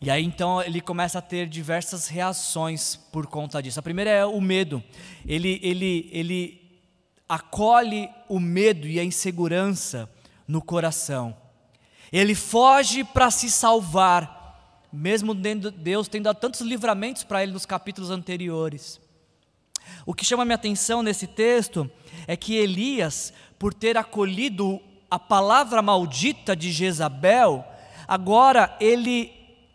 [0.00, 3.78] E aí então ele começa a ter diversas reações por conta disso.
[3.78, 4.82] A primeira é o medo.
[5.26, 6.80] Ele, ele, ele
[7.28, 10.10] acolhe o medo e a insegurança
[10.48, 11.36] no coração.
[12.10, 18.10] Ele foge para se salvar, mesmo Deus tendo dado tantos livramentos para ele nos capítulos
[18.10, 18.98] anteriores.
[20.04, 21.90] O que chama minha atenção nesse texto
[22.26, 27.62] é que Elias, por ter acolhido a palavra maldita de Jezabel,
[28.08, 29.30] agora ele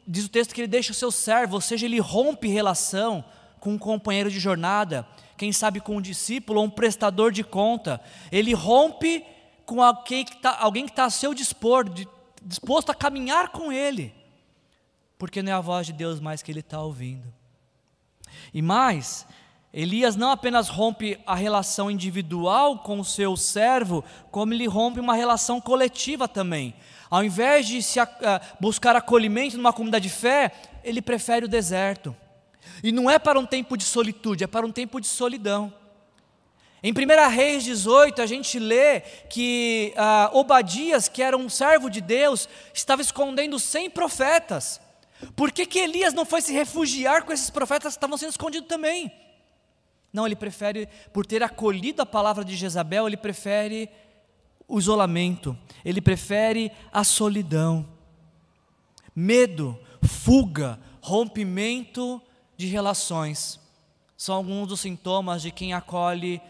[0.08, 3.24] diz o texto que ele deixa o seu servo, ou seja, ele rompe relação
[3.60, 8.02] com um companheiro de jornada, quem sabe com um discípulo ou um prestador de conta.
[8.32, 9.24] Ele rompe
[9.68, 12.08] com alguém que está tá a seu dispor, de,
[12.42, 14.16] disposto a caminhar com ele,
[15.16, 17.32] porque não é a voz de Deus mais que ele está ouvindo.
[18.52, 19.28] E mais,
[19.76, 25.14] Elias não apenas rompe a relação individual com o seu servo, como ele rompe uma
[25.14, 26.74] relação coletiva também.
[27.10, 28.06] Ao invés de se, uh,
[28.58, 32.16] buscar acolhimento numa comunidade de fé, ele prefere o deserto.
[32.82, 35.74] E não é para um tempo de solitude, é para um tempo de solidão.
[36.82, 42.00] Em 1 Reis 18, a gente lê que uh, Obadias, que era um servo de
[42.00, 44.80] Deus, estava escondendo 100 profetas.
[45.36, 48.70] Por que, que Elias não foi se refugiar com esses profetas que estavam sendo escondidos
[48.70, 49.12] também?
[50.16, 53.90] Não, ele prefere, por ter acolhido a palavra de Jezabel, ele prefere
[54.66, 57.86] o isolamento, ele prefere a solidão.
[59.14, 62.22] Medo, fuga, rompimento
[62.56, 63.60] de relações
[64.16, 66.42] são alguns dos sintomas de quem acolhe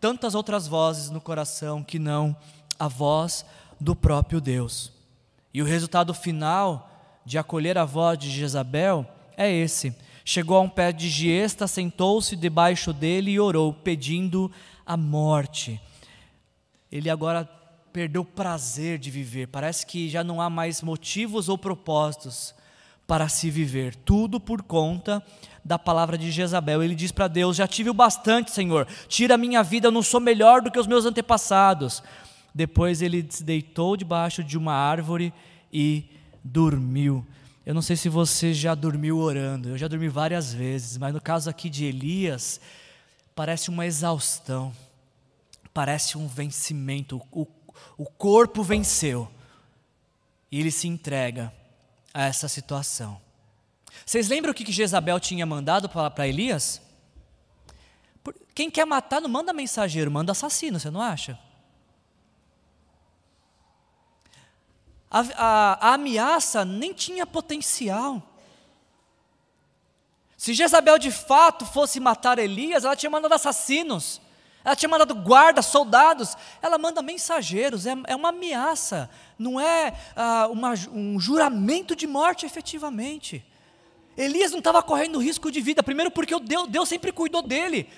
[0.00, 2.36] tantas outras vozes no coração que não
[2.78, 3.44] a voz
[3.80, 4.92] do próprio Deus.
[5.52, 6.88] E o resultado final
[7.24, 9.04] de acolher a voz de Jezabel
[9.36, 9.92] é esse:
[10.28, 14.52] chegou a um pé de giesta, sentou-se debaixo dele e orou, pedindo
[14.84, 15.80] a morte.
[16.92, 17.48] Ele agora
[17.94, 22.54] perdeu o prazer de viver, parece que já não há mais motivos ou propósitos
[23.06, 25.24] para se viver, tudo por conta
[25.64, 26.82] da palavra de Jezabel.
[26.82, 30.02] Ele diz para Deus: Já tive o bastante, Senhor, tira a minha vida, eu não
[30.02, 32.02] sou melhor do que os meus antepassados.
[32.54, 35.32] Depois ele se deitou debaixo de uma árvore
[35.72, 36.04] e
[36.44, 37.24] dormiu.
[37.68, 41.20] Eu não sei se você já dormiu orando, eu já dormi várias vezes, mas no
[41.20, 42.60] caso aqui de Elias,
[43.34, 44.74] parece uma exaustão,
[45.72, 47.20] parece um vencimento.
[47.30, 47.46] O
[47.96, 49.30] o corpo venceu
[50.50, 51.52] e ele se entrega
[52.12, 53.20] a essa situação.
[54.04, 56.80] Vocês lembram o que Jezabel tinha mandado para Elias?
[58.54, 61.38] Quem quer matar não manda mensageiro, manda assassino, você não acha?
[65.10, 68.22] A, a, a ameaça nem tinha potencial.
[70.36, 74.20] Se Jezabel de fato fosse matar Elias, ela tinha mandado assassinos.
[74.64, 80.48] Ela tinha mandado guardas, soldados, ela manda mensageiros, é, é uma ameaça, não é ah,
[80.50, 83.44] uma, um juramento de morte efetivamente.
[84.16, 87.88] Elias não estava correndo risco de vida, primeiro porque Deus, Deus sempre cuidou dele,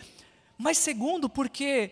[0.57, 1.91] mas segundo porque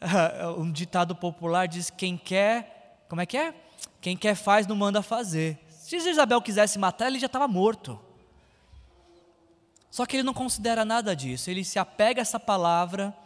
[0.00, 3.54] ah, um ditado popular diz: quem quer, como é que é?
[4.00, 5.58] Quem quer faz, não manda fazer.
[5.68, 7.98] Se Isabel quisesse matar, ele já estava morto.
[9.90, 13.16] Só que ele não considera nada disso, ele se apega a essa palavra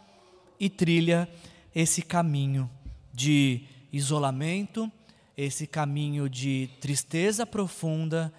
[0.59, 1.29] e trilha
[1.75, 2.69] esse caminho
[3.13, 3.61] de
[3.91, 4.91] isolamento,
[5.37, 8.33] esse caminho de tristeza profunda,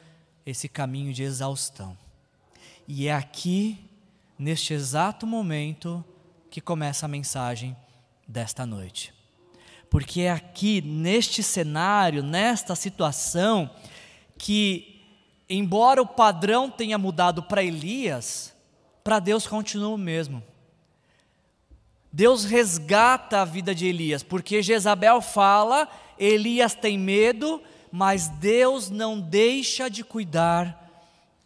[0.44, 1.96] esse caminho de exaustão.
[2.88, 3.79] E é aqui,
[4.38, 6.05] neste exato momento,
[6.50, 7.77] que começa a mensagem
[8.27, 9.13] desta noite.
[9.94, 13.70] Porque é aqui, neste cenário, nesta situação,
[14.37, 15.00] que,
[15.48, 18.52] embora o padrão tenha mudado para Elias,
[19.04, 20.42] para Deus continua o mesmo.
[22.12, 27.62] Deus resgata a vida de Elias, porque Jezabel fala, Elias tem medo,
[27.92, 30.90] mas Deus não deixa de cuidar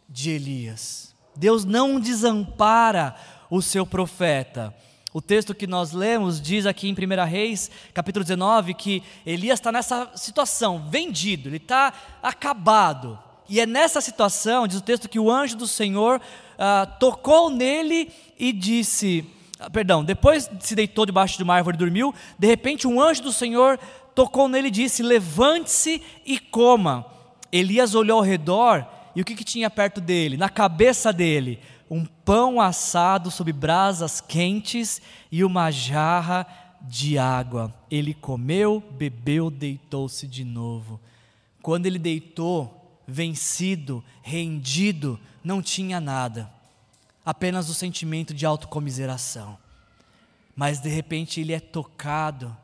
[0.09, 1.13] de Elias.
[1.35, 3.15] Deus não desampara
[3.47, 4.73] o seu profeta.
[5.11, 9.71] O texto que nós lemos diz aqui em 1 Reis, capítulo 19, que Elias está
[9.71, 11.91] nessa situação, vendido, ele está
[12.21, 13.17] acabado.
[13.49, 16.21] E é nessa situação, diz o texto, que o anjo do Senhor
[16.59, 19.25] ah, tocou nele e disse:
[19.59, 23.23] ah, perdão, depois se deitou debaixo de uma árvore e dormiu, de repente um anjo
[23.23, 23.79] do Senhor
[24.13, 27.03] tocou nele e disse: Levante-se e coma.
[27.51, 28.85] Elias olhou ao redor
[29.15, 30.37] e o que, que tinha perto dele?
[30.37, 36.45] Na cabeça dele, um pão assado sob brasas quentes e uma jarra
[36.81, 37.73] de água.
[37.89, 40.99] Ele comeu, bebeu, deitou-se de novo.
[41.61, 46.49] Quando ele deitou, vencido, rendido, não tinha nada,
[47.25, 49.57] apenas o sentimento de autocomiseração.
[50.55, 52.55] Mas de repente ele é tocado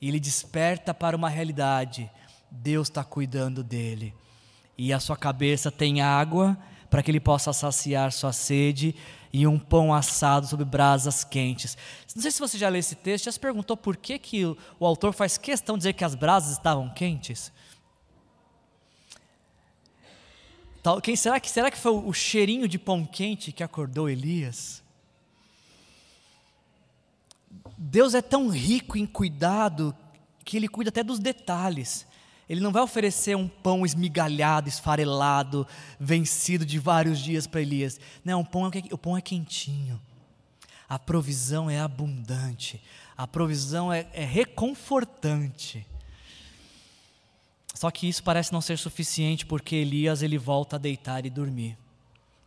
[0.00, 2.10] e ele desperta para uma realidade:
[2.50, 4.14] Deus está cuidando dele.
[4.76, 6.58] E a sua cabeça tem água
[6.90, 8.94] para que ele possa saciar sua sede
[9.32, 11.76] e um pão assado sobre brasas quentes.
[12.14, 14.56] Não sei se você já leu esse texto, já se perguntou por que, que o,
[14.80, 17.52] autor faz questão de dizer que as brasas estavam quentes?
[21.02, 24.84] Quem, será, que, será que foi o cheirinho de pão quente que acordou Elias?
[27.76, 29.96] Deus é tão rico em cuidado
[30.44, 32.06] que ele cuida até dos detalhes.
[32.48, 35.66] Ele não vai oferecer um pão esmigalhado, esfarelado,
[35.98, 37.98] vencido de vários dias para Elias.
[38.24, 40.00] Não, o pão, é, o pão é quentinho.
[40.88, 42.82] A provisão é abundante.
[43.16, 45.86] A provisão é, é reconfortante.
[47.74, 51.76] Só que isso parece não ser suficiente porque Elias ele volta a deitar e dormir.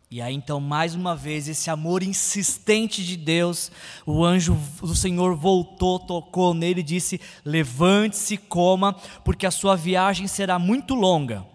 [0.09, 3.69] E aí então, mais uma vez, esse amor insistente de Deus,
[4.05, 8.93] o anjo do Senhor voltou, tocou nele e disse: Levante-se, coma,
[9.25, 11.45] porque a sua viagem será muito longa.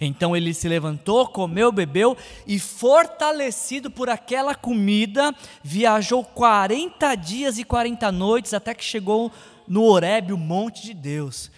[0.00, 5.32] Então ele se levantou, comeu, bebeu e, fortalecido por aquela comida,
[5.62, 9.30] viajou 40 dias e 40 noites até que chegou
[9.68, 11.48] no Horebe, o monte de Deus.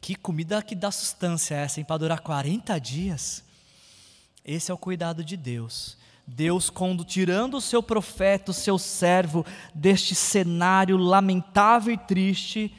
[0.00, 1.86] Que comida que dá sustância essa, hein?
[1.86, 3.45] Para durar 40 dias?
[4.46, 5.98] Esse é o cuidado de Deus.
[6.24, 9.44] Deus quando tirando o seu profeta, o seu servo,
[9.74, 12.72] deste cenário lamentável e triste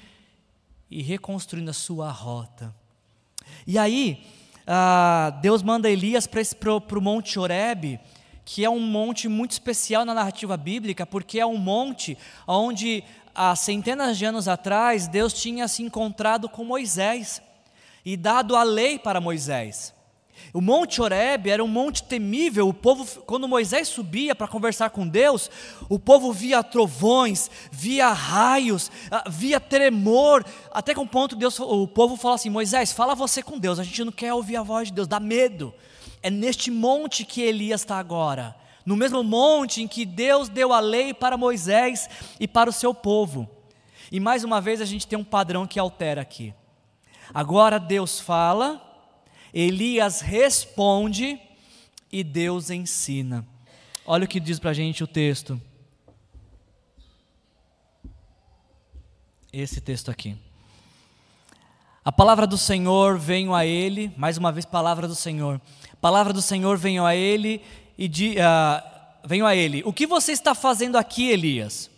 [0.89, 2.73] e reconstruindo a sua rota.
[3.65, 4.25] E aí,
[4.65, 7.99] ah, Deus manda Elias para o Monte Horebe,
[8.45, 13.03] que é um monte muito especial na narrativa bíblica, porque é um monte onde
[13.35, 17.41] há centenas de anos atrás Deus tinha se encontrado com Moisés
[18.05, 19.96] e dado a lei para Moisés.
[20.53, 22.67] O Monte Horebe era um monte temível.
[22.67, 25.51] O povo, quando Moisés subia para conversar com Deus,
[25.89, 31.87] o povo via trovões, via raios, ah, via tremor, até que um ponto Deus, o
[31.87, 33.79] povo falou assim: Moisés, fala você com Deus.
[33.79, 35.73] A gente não quer ouvir a voz de Deus, dá medo.
[36.21, 40.79] É neste monte que Elias está agora, no mesmo monte em que Deus deu a
[40.79, 42.09] lei para Moisés
[42.39, 43.47] e para o seu povo.
[44.11, 46.53] E mais uma vez a gente tem um padrão que altera aqui.
[47.33, 48.86] Agora Deus fala
[49.53, 51.39] Elias responde
[52.11, 53.45] e Deus ensina.
[54.05, 55.59] Olha o que diz para a gente o texto.
[59.51, 60.37] Esse texto aqui.
[62.03, 65.59] A palavra do Senhor veio a ele, mais uma vez, palavra do Senhor.
[65.99, 67.61] Palavra do Senhor veio a ele
[67.97, 69.81] e di, uh, veio a ele.
[69.85, 71.89] O que você está fazendo aqui, Elias?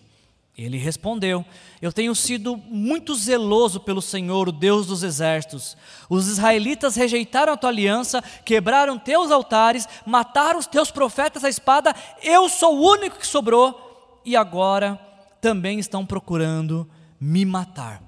[0.63, 1.45] Ele respondeu:
[1.81, 5.77] Eu tenho sido muito zeloso pelo Senhor, o Deus dos exércitos.
[6.09, 11.95] Os israelitas rejeitaram a tua aliança, quebraram teus altares, mataram os teus profetas à espada.
[12.21, 14.99] Eu sou o único que sobrou e agora
[15.39, 16.89] também estão procurando
[17.19, 18.03] me matar.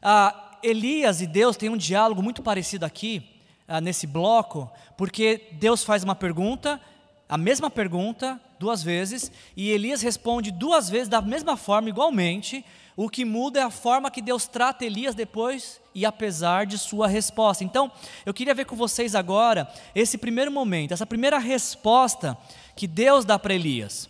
[0.00, 3.38] Ah, Elias e Deus têm um diálogo muito parecido aqui,
[3.68, 6.80] ah, nesse bloco, porque Deus faz uma pergunta,
[7.28, 12.64] a mesma pergunta, duas vezes, e Elias responde duas vezes da mesma forma, igualmente.
[12.94, 17.08] O que muda é a forma que Deus trata Elias depois e apesar de sua
[17.08, 17.64] resposta.
[17.64, 17.90] Então,
[18.24, 22.38] eu queria ver com vocês agora esse primeiro momento, essa primeira resposta
[22.76, 24.08] que Deus dá para Elias.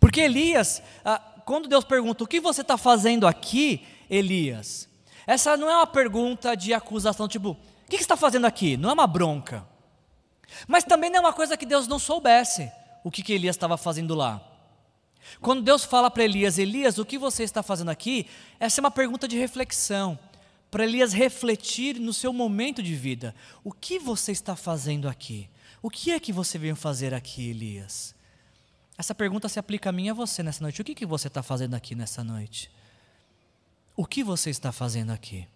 [0.00, 4.88] Porque Elias, ah, quando Deus pergunta: O que você está fazendo aqui, Elias?
[5.24, 7.56] Essa não é uma pergunta de acusação, tipo: O
[7.88, 8.76] que você está fazendo aqui?
[8.76, 9.64] Não é uma bronca.
[10.66, 12.72] Mas também não é uma coisa que Deus não soubesse
[13.04, 14.42] o que, que Elias estava fazendo lá.
[15.40, 18.26] Quando Deus fala para Elias, Elias, o que você está fazendo aqui?
[18.58, 20.18] Essa é uma pergunta de reflexão,
[20.70, 23.34] para Elias refletir no seu momento de vida.
[23.62, 25.48] O que você está fazendo aqui?
[25.80, 28.14] O que é que você veio fazer aqui, Elias?
[28.96, 30.80] Essa pergunta se aplica a mim e a você nessa noite.
[30.80, 32.70] O que, que você está fazendo aqui nessa noite?
[33.94, 35.46] O que você está fazendo aqui?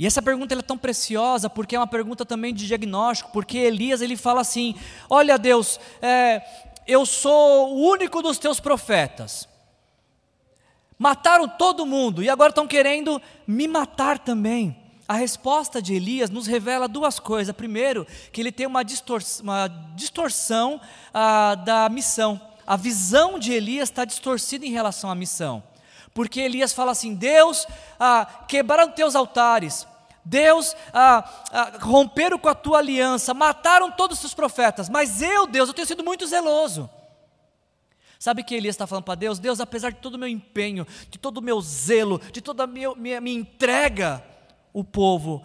[0.00, 4.00] E essa pergunta é tão preciosa porque é uma pergunta também de diagnóstico, porque Elias
[4.00, 4.74] ele fala assim:
[5.10, 6.42] Olha Deus, é,
[6.86, 9.46] eu sou o único dos teus profetas.
[10.98, 14.74] Mataram todo mundo e agora estão querendo me matar também.
[15.06, 17.54] A resposta de Elias nos revela duas coisas.
[17.54, 20.80] Primeiro, que ele tem uma, distorção, uma distorção
[21.12, 22.40] ah, da missão.
[22.66, 25.62] A visão de Elias está distorcida em relação à missão.
[26.14, 27.66] Porque Elias fala assim: Deus,
[27.98, 29.86] ah, quebraram teus altares,
[30.24, 35.46] Deus, ah, ah, romperam com a tua aliança, mataram todos os teus profetas, mas eu,
[35.46, 36.88] Deus, eu tenho sido muito zeloso.
[38.18, 39.38] Sabe o que Elias está falando para Deus?
[39.38, 42.66] Deus, apesar de todo o meu empenho, de todo o meu zelo, de toda a
[42.66, 44.22] minha, minha, minha entrega,
[44.74, 45.42] o povo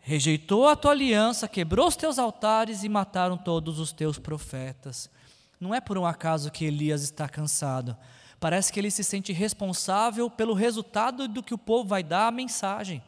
[0.00, 5.10] rejeitou a tua aliança, quebrou os teus altares e mataram todos os teus profetas.
[5.60, 7.94] Não é por um acaso que Elias está cansado.
[8.40, 12.30] Parece que ele se sente responsável pelo resultado do que o povo vai dar à
[12.30, 13.02] mensagem.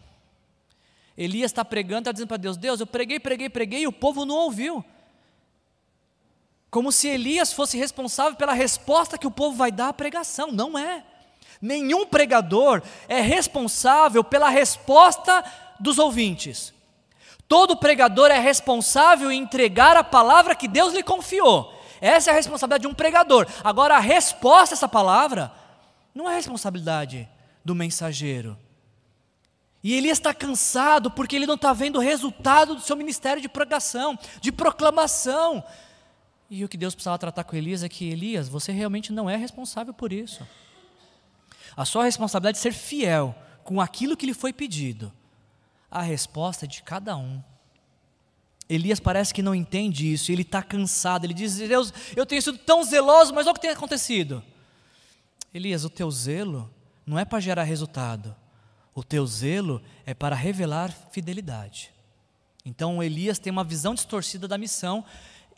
[1.17, 4.25] Elias está pregando, está dizendo para Deus: Deus, eu preguei, preguei, preguei e o povo
[4.25, 4.85] não ouviu.
[6.71, 10.53] Como se Elias fosse responsável pela resposta que o povo vai dar à pregação.
[10.53, 11.03] Não é.
[11.61, 15.43] Nenhum pregador é responsável pela resposta
[15.81, 16.75] dos ouvintes.
[17.49, 21.73] Todo pregador é responsável em entregar a palavra que Deus lhe confiou.
[22.01, 23.47] Essa é a responsabilidade de um pregador.
[23.64, 25.53] Agora, a resposta a essa palavra
[26.14, 27.29] não é responsabilidade
[27.64, 28.57] do mensageiro.
[29.87, 33.49] E ele está cansado porque ele não está vendo o resultado do seu ministério de
[33.49, 35.62] pregação, de proclamação.
[36.51, 39.37] E o que Deus precisava tratar com Elias é que, Elias, você realmente não é
[39.37, 40.45] responsável por isso.
[41.76, 43.32] A sua responsabilidade é ser fiel
[43.62, 45.12] com aquilo que lhe foi pedido.
[45.89, 47.41] A resposta é de cada um.
[48.68, 51.26] Elias parece que não entende isso, ele está cansado.
[51.26, 54.43] Ele diz: Deus, eu tenho sido tão zeloso, mas olha o que tem acontecido.
[55.55, 56.68] Elias, o teu zelo
[57.07, 58.34] não é para gerar resultado,
[58.97, 61.92] o teu zelo é para revelar fidelidade.
[62.64, 65.05] Então Elias tem uma visão distorcida da missão,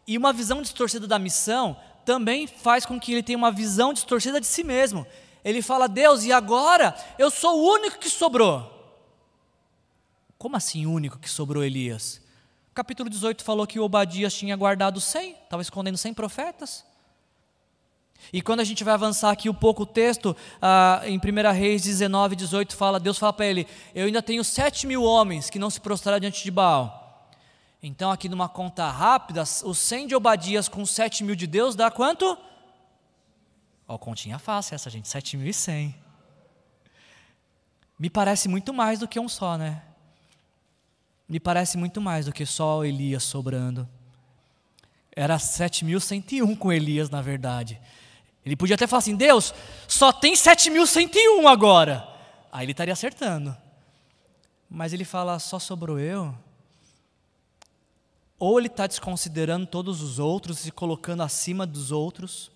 [0.05, 4.41] e uma visão distorcida da missão também faz com que ele tenha uma visão distorcida
[4.41, 5.07] de si mesmo.
[5.45, 8.75] Ele fala: Deus, e agora eu sou o único que sobrou.
[10.37, 12.21] Como assim único que sobrou Elias?
[12.75, 16.85] Capítulo 18 falou que Obadias tinha guardado 100, estava escondendo 100 profetas.
[18.33, 21.83] E quando a gente vai avançar aqui um pouco o texto, ah, em 1 Reis
[21.83, 25.71] 19, 18, fala, Deus fala para ele, eu ainda tenho sete mil homens que não
[25.71, 27.31] se prostraram diante de Baal.
[27.83, 31.91] Então aqui numa conta rápida, os 100 de Obadias com 7 mil de Deus dá
[31.91, 32.37] quanto?
[33.87, 35.95] Ó, oh, continha fácil essa gente, 7.100.
[37.99, 39.83] Me parece muito mais do que um só, né?
[41.29, 43.89] Me parece muito mais do que só Elias sobrando.
[45.15, 47.81] Era 7.101 com Elias, na verdade.
[48.45, 49.55] Ele podia até falar assim: Deus,
[49.87, 52.07] só tem 7.101 agora.
[52.51, 53.57] Aí ele estaria acertando.
[54.69, 56.35] Mas ele fala: só sobrou eu.
[58.39, 62.51] Ou ele está desconsiderando todos os outros e se colocando acima dos outros.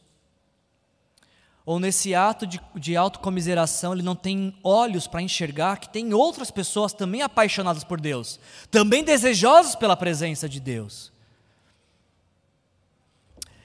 [1.65, 6.51] Ou nesse ato de, de autocomiseração, ele não tem olhos para enxergar que tem outras
[6.51, 8.39] pessoas também apaixonadas por Deus,
[8.71, 11.12] também desejosas pela presença de Deus.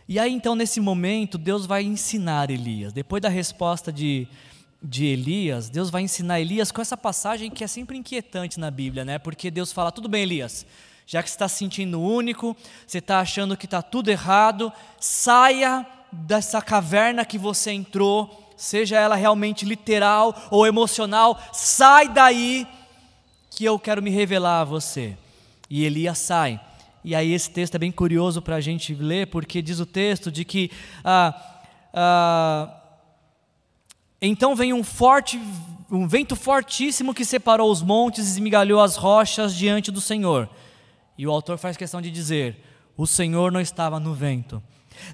[0.10, 2.94] E aí então, nesse momento, Deus vai ensinar Elias.
[2.94, 4.26] Depois da resposta de,
[4.82, 9.04] de Elias, Deus vai ensinar Elias com essa passagem que é sempre inquietante na Bíblia,
[9.04, 9.20] né?
[9.20, 10.66] Porque Deus fala: tudo bem, Elias,
[11.06, 12.56] já que você está se sentindo único,
[12.86, 19.16] você está achando que está tudo errado, saia dessa caverna que você entrou, seja ela
[19.16, 22.66] realmente literal ou emocional, sai daí
[23.50, 25.18] que eu quero me revelar a você.
[25.70, 26.62] E Elias sai.
[27.08, 30.30] E aí esse texto é bem curioso para a gente ler, porque diz o texto
[30.30, 30.70] de que
[31.06, 31.34] ah,
[31.94, 32.82] ah,
[34.22, 35.40] então vem um forte,
[35.90, 40.50] um vento fortíssimo que separou os montes e esmigalhou as rochas diante do Senhor.
[41.18, 42.62] E o autor faz questão de dizer:
[42.98, 44.62] o Senhor não estava no vento.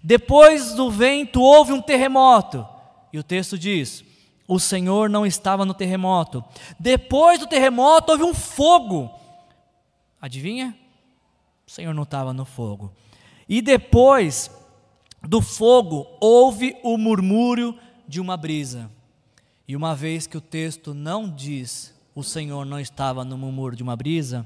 [0.02, 2.68] Depois do vento houve um terremoto.
[3.14, 4.04] E o texto diz:
[4.48, 6.44] o Senhor não estava no terremoto.
[6.80, 9.12] Depois do terremoto houve um fogo.
[10.20, 10.76] Adivinha?
[11.74, 12.94] O Senhor não estava no fogo.
[13.50, 14.52] E depois
[15.24, 17.76] do fogo houve o murmúrio
[18.08, 18.92] de uma brisa.
[19.68, 23.82] E uma vez que o texto não diz o Senhor não estava no murmúrio de
[23.82, 24.46] uma brisa,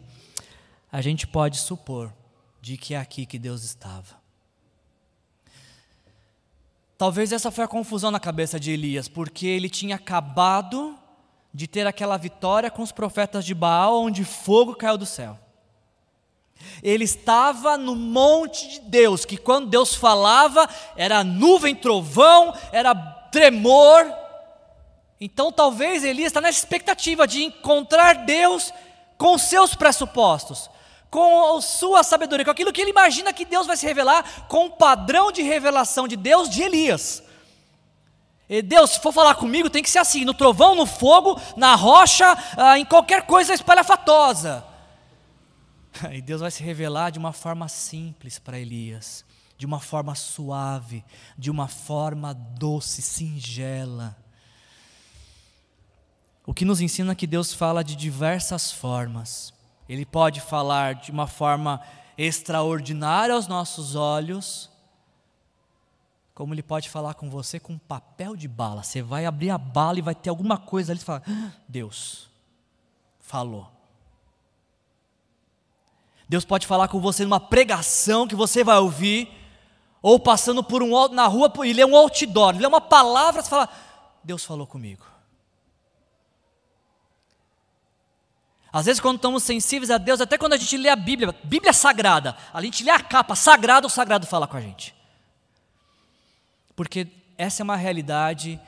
[0.89, 2.13] a gente pode supor
[2.61, 4.15] de que é aqui que Deus estava.
[6.97, 10.97] Talvez essa foi a confusão na cabeça de Elias, porque ele tinha acabado
[11.53, 15.37] de ter aquela vitória com os profetas de Baal, onde fogo caiu do céu.
[16.83, 22.93] Ele estava no monte de Deus, que quando Deus falava, era nuvem, trovão, era
[23.31, 24.05] tremor.
[25.19, 28.71] Então talvez Elias está nessa expectativa de encontrar Deus
[29.17, 30.69] com seus pressupostos,
[31.09, 34.67] com a sua sabedoria, com aquilo que ele imagina que Deus vai se revelar, com
[34.67, 37.23] o padrão de revelação de Deus de Elias.
[38.49, 41.75] E Deus, se for falar comigo, tem que ser assim: no trovão, no fogo, na
[41.75, 44.63] rocha, ah, em qualquer coisa espalhafatosa.
[46.13, 49.25] E Deus vai se revelar de uma forma simples para Elias,
[49.57, 51.03] de uma forma suave,
[51.37, 54.15] de uma forma doce, singela.
[56.45, 59.53] o que nos ensina que Deus fala de diversas formas.
[59.89, 61.81] Ele pode falar de uma forma
[62.17, 64.69] extraordinária aos nossos olhos,
[66.33, 68.83] como ele pode falar com você com papel de bala.
[68.83, 72.29] Você vai abrir a bala e vai ter alguma coisa ali e fala: ah, Deus
[73.19, 73.76] falou.
[76.29, 79.31] Deus pode falar com você numa pregação que você vai ouvir,
[80.01, 83.69] ou passando por um na rua e ler um outdoor, ler uma palavra, você fala:
[84.23, 85.05] Deus falou comigo.
[88.71, 91.73] Às vezes, quando estamos sensíveis a Deus, até quando a gente lê a Bíblia, Bíblia
[91.73, 94.93] sagrada, a gente lê a capa, sagrado, o sagrado fala com a gente.
[96.75, 97.07] Porque
[97.37, 98.59] essa é uma realidade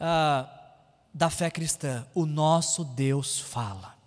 [0.00, 0.48] ah,
[1.12, 2.06] da fé cristã.
[2.14, 3.97] O nosso Deus fala.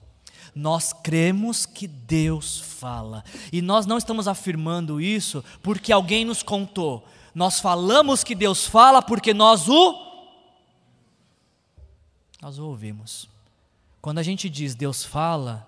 [0.53, 3.23] Nós cremos que Deus fala.
[3.51, 7.05] E nós não estamos afirmando isso porque alguém nos contou.
[7.33, 10.11] Nós falamos que Deus fala porque nós o
[12.41, 13.29] nós o ouvimos.
[14.01, 15.67] Quando a gente diz Deus fala,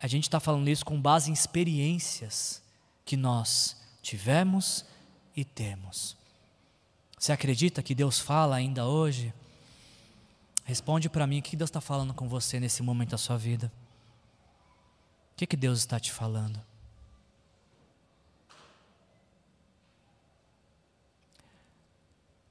[0.00, 2.62] a gente está falando isso com base em experiências
[3.04, 4.84] que nós tivemos
[5.34, 6.16] e temos.
[7.18, 9.32] Você acredita que Deus fala ainda hoje?
[10.64, 13.72] Responde para mim o que Deus está falando com você nesse momento da sua vida.
[15.36, 16.58] O que, que Deus está te falando?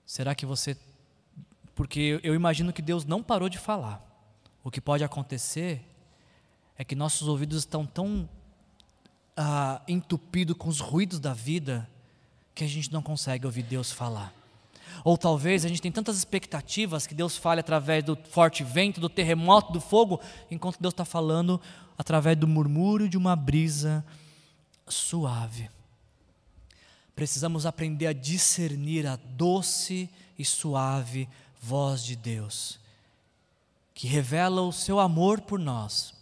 [0.05, 0.77] Será que você.
[1.73, 4.05] Porque eu imagino que Deus não parou de falar.
[4.63, 5.83] O que pode acontecer
[6.77, 8.29] é que nossos ouvidos estão tão
[9.35, 11.89] ah, entupidos com os ruídos da vida
[12.53, 14.31] que a gente não consegue ouvir Deus falar.
[15.03, 19.09] Ou talvez a gente tem tantas expectativas que Deus fale através do forte vento, do
[19.09, 20.21] terremoto, do fogo,
[20.51, 21.59] enquanto Deus está falando
[21.97, 24.05] através do murmúrio de uma brisa
[24.87, 25.69] suave.
[27.15, 31.29] Precisamos aprender a discernir a doce e suave
[31.61, 32.79] voz de Deus
[33.95, 36.13] que revela o seu amor por nós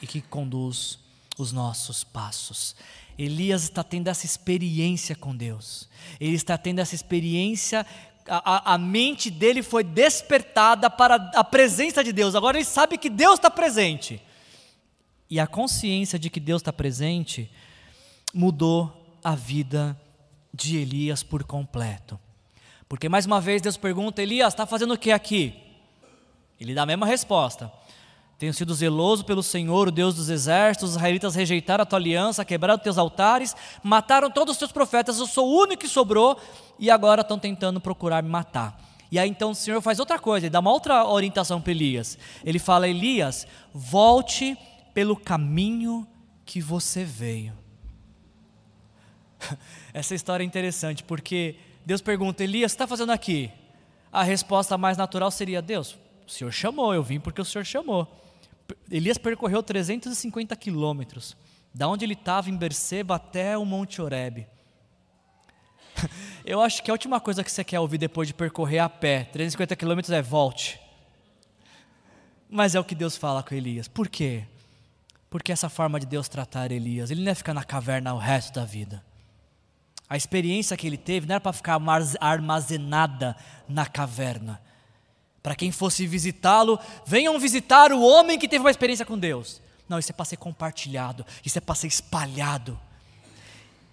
[0.00, 0.98] e que conduz
[1.38, 2.74] os nossos passos.
[3.18, 5.86] Elias está tendo essa experiência com Deus,
[6.18, 7.86] ele está tendo essa experiência,
[8.26, 13.10] a, a, mente dele foi despertada para a presença de Deus, agora ele sabe que
[13.10, 14.22] Deus está presente.
[15.30, 17.48] E a consciência de que Deus está presente
[18.34, 19.98] mudou a vida
[20.52, 22.18] de Elias por completo.
[22.88, 25.54] Porque mais uma vez Deus pergunta: Elias, está fazendo o que aqui?
[26.60, 27.72] Ele dá a mesma resposta.
[28.36, 32.42] Tenho sido zeloso pelo Senhor, o Deus dos exércitos, os israelitas rejeitaram a tua aliança,
[32.42, 36.38] quebraram teus altares, mataram todos os teus profetas, eu sou o único que sobrou
[36.78, 38.80] e agora estão tentando procurar me matar.
[39.12, 42.16] E aí então o Senhor faz outra coisa, ele dá uma outra orientação para Elias.
[42.42, 44.56] Ele fala: Elias, volte
[44.94, 46.06] pelo caminho
[46.44, 47.56] que você veio.
[49.92, 53.50] Essa história é interessante porque Deus pergunta: Elias, está fazendo aqui?
[54.12, 58.08] A resposta mais natural seria: Deus, o Senhor chamou, eu vim porque o Senhor chamou.
[58.90, 61.36] Elias percorreu 350 quilômetros,
[61.74, 64.46] da onde ele estava em Berseba até o Monte Oreb.
[66.44, 69.24] Eu acho que a última coisa que você quer ouvir depois de percorrer a pé
[69.24, 70.80] 350 quilômetros é volte.
[72.48, 73.86] Mas é o que Deus fala com Elias.
[73.86, 74.44] Por quê?
[75.30, 78.54] Porque essa forma de Deus tratar Elias, ele não ia ficar na caverna o resto
[78.54, 79.02] da vida.
[80.08, 81.80] A experiência que ele teve não era para ficar
[82.20, 83.36] armazenada
[83.68, 84.60] na caverna.
[85.40, 89.62] Para quem fosse visitá-lo, venham visitar o homem que teve uma experiência com Deus.
[89.88, 92.78] Não, isso é para ser compartilhado, isso é para ser espalhado.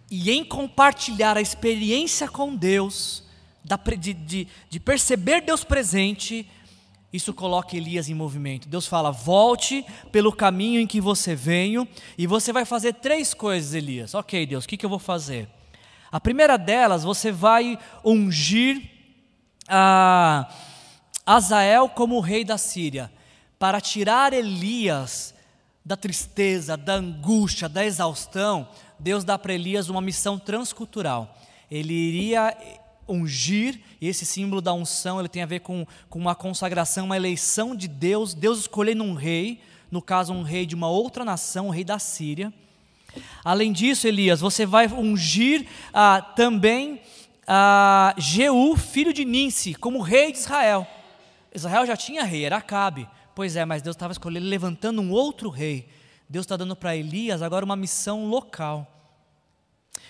[0.10, 3.24] E em compartilhar a experiência com Deus,
[4.00, 6.50] de, de, de perceber Deus presente,
[7.12, 8.68] isso coloca Elias em movimento.
[8.68, 11.88] Deus fala: volte pelo caminho em que você veio,
[12.18, 14.14] e você vai fazer três coisas, Elias.
[14.14, 15.48] Ok, Deus, o que, que eu vou fazer?
[16.12, 18.82] A primeira delas, você vai ungir
[19.68, 20.48] a.
[21.28, 23.12] Azael como rei da Síria,
[23.60, 25.36] para tirar Elias
[25.84, 31.36] da tristeza, da angústia, da exaustão, Deus dá para Elias uma missão transcultural.
[31.70, 32.58] Ele iria
[33.08, 37.16] ungir, e esse símbolo da unção ele tem a ver com, com uma consagração, uma
[37.16, 41.68] eleição de Deus, Deus escolhendo um rei, no caso um rei de uma outra nação,
[41.68, 42.54] o rei da Síria.
[43.44, 47.02] Além disso, Elias, você vai ungir ah, também
[47.48, 50.86] ah, Jeú, filho de Ninsi, como rei de Israel.
[51.54, 53.08] Israel já tinha rei, era Acabe.
[53.34, 55.88] Pois é, mas Deus estava escolhendo, levantando um outro rei.
[56.28, 58.86] Deus está dando para Elias agora uma missão local.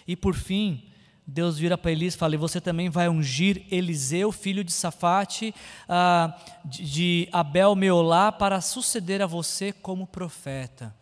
[0.08, 0.87] E por fim,
[1.30, 5.54] Deus vira para Elias e fala: e você também vai ungir Eliseu, filho de Safate,
[5.90, 10.96] ah, de Abel Meolá, para suceder a você como profeta.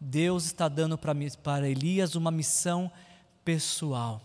[0.00, 2.90] Deus está dando para, Elias uma missão
[3.44, 4.22] pessoal.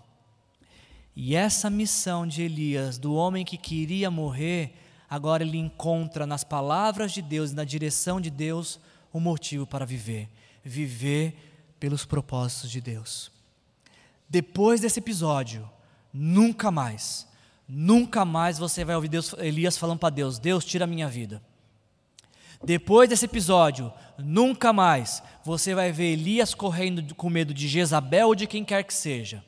[1.16, 4.76] E essa missão de Elias, do homem que queria morrer,
[5.10, 8.80] agora ele encontra nas palavras de Deus na direção de Deus
[9.14, 10.30] um motivo para viver.
[10.64, 11.36] Viver
[11.80, 13.32] pelos propósitos de Deus.
[14.32, 15.69] Depois desse episódio,
[16.13, 17.27] nunca mais,
[17.67, 21.43] nunca mais você vai ouvir Deus, Elias falando para Deus: Deus, tira a minha vida.
[22.63, 28.34] Depois desse episódio, nunca mais você vai ver Elias correndo com medo de Jezabel ou
[28.34, 29.43] de quem quer que seja.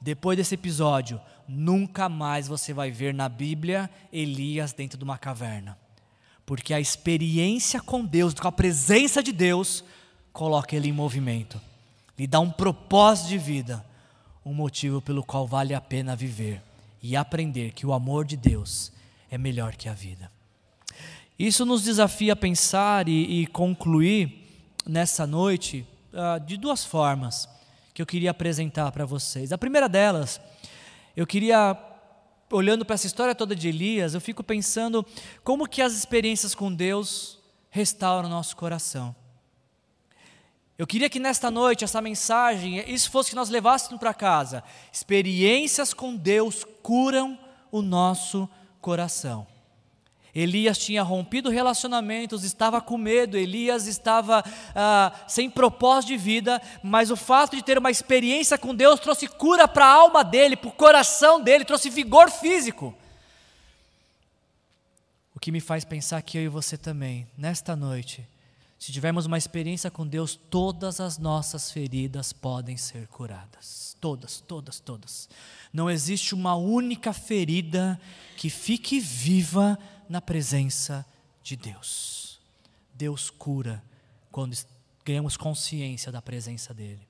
[0.00, 5.76] Depois desse episódio, nunca mais você vai ver na Bíblia Elias dentro de uma caverna.
[6.44, 9.82] Porque a experiência com Deus, com a presença de Deus,
[10.32, 11.60] coloca ele em movimento,
[12.18, 13.84] lhe dá um propósito de vida,
[14.44, 16.62] um motivo pelo qual vale a pena viver
[17.02, 18.92] e aprender que o amor de Deus
[19.30, 20.30] é melhor que a vida.
[21.38, 24.44] Isso nos desafia a pensar e, e concluir
[24.86, 27.48] nessa noite uh, de duas formas
[27.92, 29.52] que eu queria apresentar para vocês.
[29.52, 30.40] A primeira delas,
[31.16, 31.76] eu queria,
[32.50, 35.04] olhando para essa história toda de Elias, eu fico pensando
[35.44, 37.38] como que as experiências com Deus
[37.70, 39.14] restauram o nosso coração.
[40.78, 44.62] Eu queria que nesta noite, essa mensagem, isso fosse que nós levássemos para casa.
[44.92, 47.38] Experiências com Deus curam
[47.72, 48.48] o nosso
[48.80, 49.46] coração.
[50.34, 57.10] Elias tinha rompido relacionamentos, estava com medo, Elias estava ah, sem propósito de vida, mas
[57.10, 60.68] o fato de ter uma experiência com Deus trouxe cura para a alma dele, para
[60.68, 62.94] o coração dele, trouxe vigor físico.
[65.34, 68.22] O que me faz pensar que eu e você também, nesta noite,
[68.78, 73.96] se tivermos uma experiência com Deus, todas as nossas feridas podem ser curadas.
[74.00, 75.28] Todas, todas, todas.
[75.72, 77.98] Não existe uma única ferida
[78.36, 81.06] que fique viva na presença
[81.42, 82.38] de Deus.
[82.94, 83.82] Deus cura
[84.30, 84.54] quando
[85.04, 87.06] ganhamos consciência da presença dEle.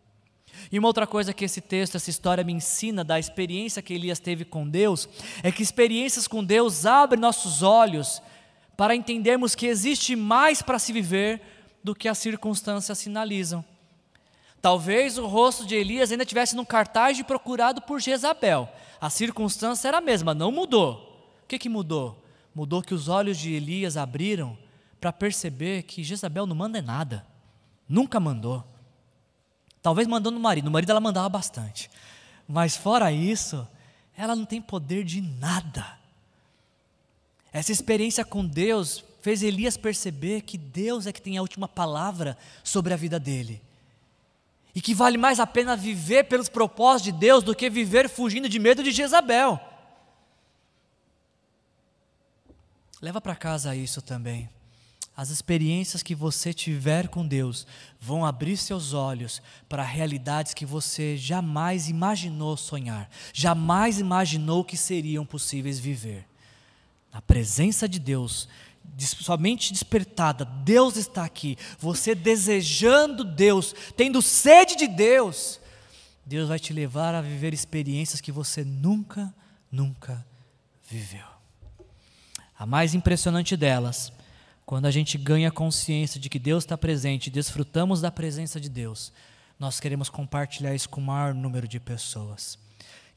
[0.70, 4.20] E uma outra coisa que esse texto, essa história me ensina da experiência que Elias
[4.20, 5.08] teve com Deus,
[5.42, 8.22] é que experiências com Deus abrem nossos olhos
[8.76, 11.55] para entendermos que existe mais para se viver
[11.86, 13.64] do que as circunstâncias sinalizam.
[14.60, 18.68] Talvez o rosto de Elias ainda tivesse no cartaz de procurado por Jezabel.
[19.00, 21.30] A circunstância era a mesma, não mudou.
[21.44, 22.20] O que, que mudou?
[22.52, 24.58] Mudou que os olhos de Elias abriram
[25.00, 27.24] para perceber que Jezabel não manda nada.
[27.88, 28.64] Nunca mandou.
[29.80, 30.64] Talvez mandou no marido.
[30.64, 31.88] No marido ela mandava bastante.
[32.48, 33.64] Mas fora isso,
[34.16, 35.86] ela não tem poder de nada.
[37.52, 42.38] Essa experiência com Deus fez Elias perceber que Deus é que tem a última palavra
[42.62, 43.60] sobre a vida dele.
[44.72, 48.48] E que vale mais a pena viver pelos propósitos de Deus do que viver fugindo
[48.48, 49.58] de medo de Jezabel.
[53.02, 54.48] Leva para casa isso também.
[55.16, 57.66] As experiências que você tiver com Deus
[58.00, 65.26] vão abrir seus olhos para realidades que você jamais imaginou sonhar, jamais imaginou que seriam
[65.26, 66.24] possíveis viver.
[67.12, 68.46] Na presença de Deus,
[68.98, 71.56] somente despertada, Deus está aqui.
[71.78, 75.60] Você desejando Deus, tendo sede de Deus,
[76.24, 79.34] Deus vai te levar a viver experiências que você nunca,
[79.70, 80.26] nunca
[80.88, 81.26] viveu.
[82.58, 84.12] A mais impressionante delas,
[84.64, 89.12] quando a gente ganha consciência de que Deus está presente, desfrutamos da presença de Deus,
[89.58, 92.58] nós queremos compartilhar isso com o maior número de pessoas.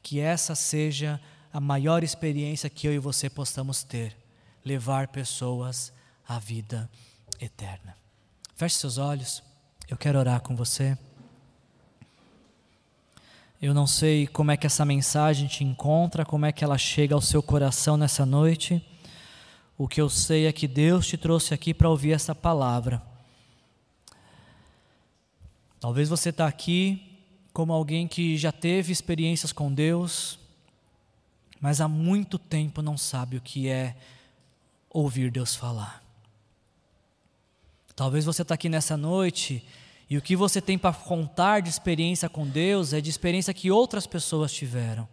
[0.02, 1.20] Que essa seja
[1.52, 4.16] a maior experiência que eu e você possamos ter
[4.64, 5.92] levar pessoas
[6.28, 6.90] à vida
[7.40, 7.96] eterna.
[8.54, 9.42] Feche seus olhos,
[9.88, 10.96] eu quero orar com você.
[13.60, 17.14] Eu não sei como é que essa mensagem te encontra, como é que ela chega
[17.14, 18.82] ao seu coração nessa noite.
[19.76, 23.02] O que eu sei é que Deus te trouxe aqui para ouvir essa palavra.
[25.78, 27.18] Talvez você está aqui
[27.52, 30.38] como alguém que já teve experiências com Deus,
[31.60, 33.96] mas há muito tempo não sabe o que é
[34.90, 36.02] ouvir Deus falar.
[37.94, 39.64] Talvez você está aqui nessa noite
[40.08, 43.70] e o que você tem para contar de experiência com Deus é de experiência que
[43.70, 45.08] outras pessoas tiveram.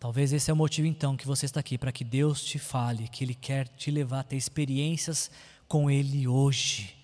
[0.00, 3.06] Talvez esse é o motivo então que você está aqui, para que Deus te fale,
[3.06, 5.30] que Ele quer te levar a ter experiências
[5.68, 6.96] com Ele hoje.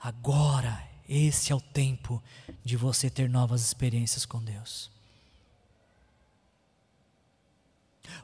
[0.00, 2.22] Agora, esse é o tempo
[2.64, 4.88] de você ter novas experiências com Deus.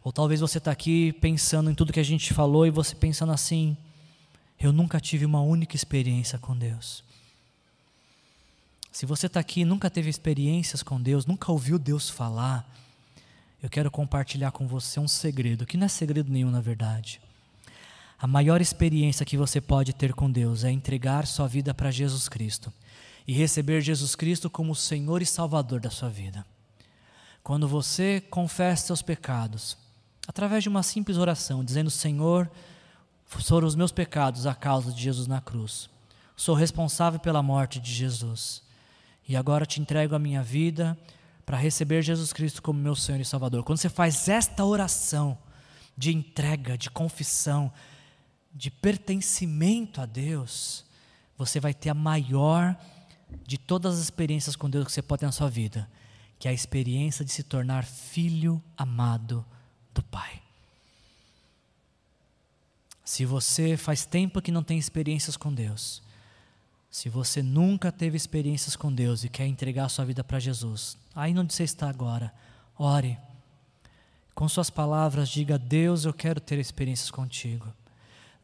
[0.03, 3.33] Ou talvez você está aqui pensando em tudo que a gente falou e você pensando
[3.33, 3.77] assim:
[4.59, 7.05] eu nunca tive uma única experiência com Deus.
[8.91, 12.69] Se você está aqui e nunca teve experiências com Deus, nunca ouviu Deus falar,
[13.63, 17.21] eu quero compartilhar com você um segredo, que não é segredo nenhum na verdade.
[18.19, 22.29] A maior experiência que você pode ter com Deus é entregar sua vida para Jesus
[22.29, 22.73] Cristo
[23.27, 26.45] e receber Jesus Cristo como Senhor e Salvador da sua vida.
[27.43, 29.77] Quando você confessa seus pecados,
[30.27, 32.51] através de uma simples oração, dizendo: Senhor,
[33.25, 35.89] foram os meus pecados a causa de Jesus na cruz.
[36.37, 38.63] Sou responsável pela morte de Jesus.
[39.29, 40.97] E agora te entrego a minha vida
[41.45, 43.65] para receber Jesus Cristo como meu Senhor e Salvador.
[43.65, 45.37] Quando você faz esta oração
[45.97, 47.73] de entrega, de confissão,
[48.55, 50.85] de pertencimento a Deus,
[51.37, 52.77] você vai ter a maior
[53.47, 55.89] de todas as experiências com Deus que você pode ter na sua vida,
[56.39, 59.45] que é a experiência de se tornar filho amado
[59.93, 60.41] do Pai.
[63.05, 66.03] Se você faz tempo que não tem experiências com Deus,
[66.91, 71.37] se você nunca teve experiências com Deus e quer entregar sua vida para Jesus, aí
[71.37, 72.33] onde você está agora,
[72.79, 73.19] ore.
[74.35, 77.73] Com suas palavras, diga: Deus, eu quero ter experiências contigo.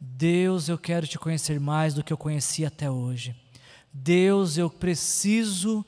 [0.00, 3.34] Deus, eu quero te conhecer mais do que eu conheci até hoje.
[3.92, 5.86] Deus, eu preciso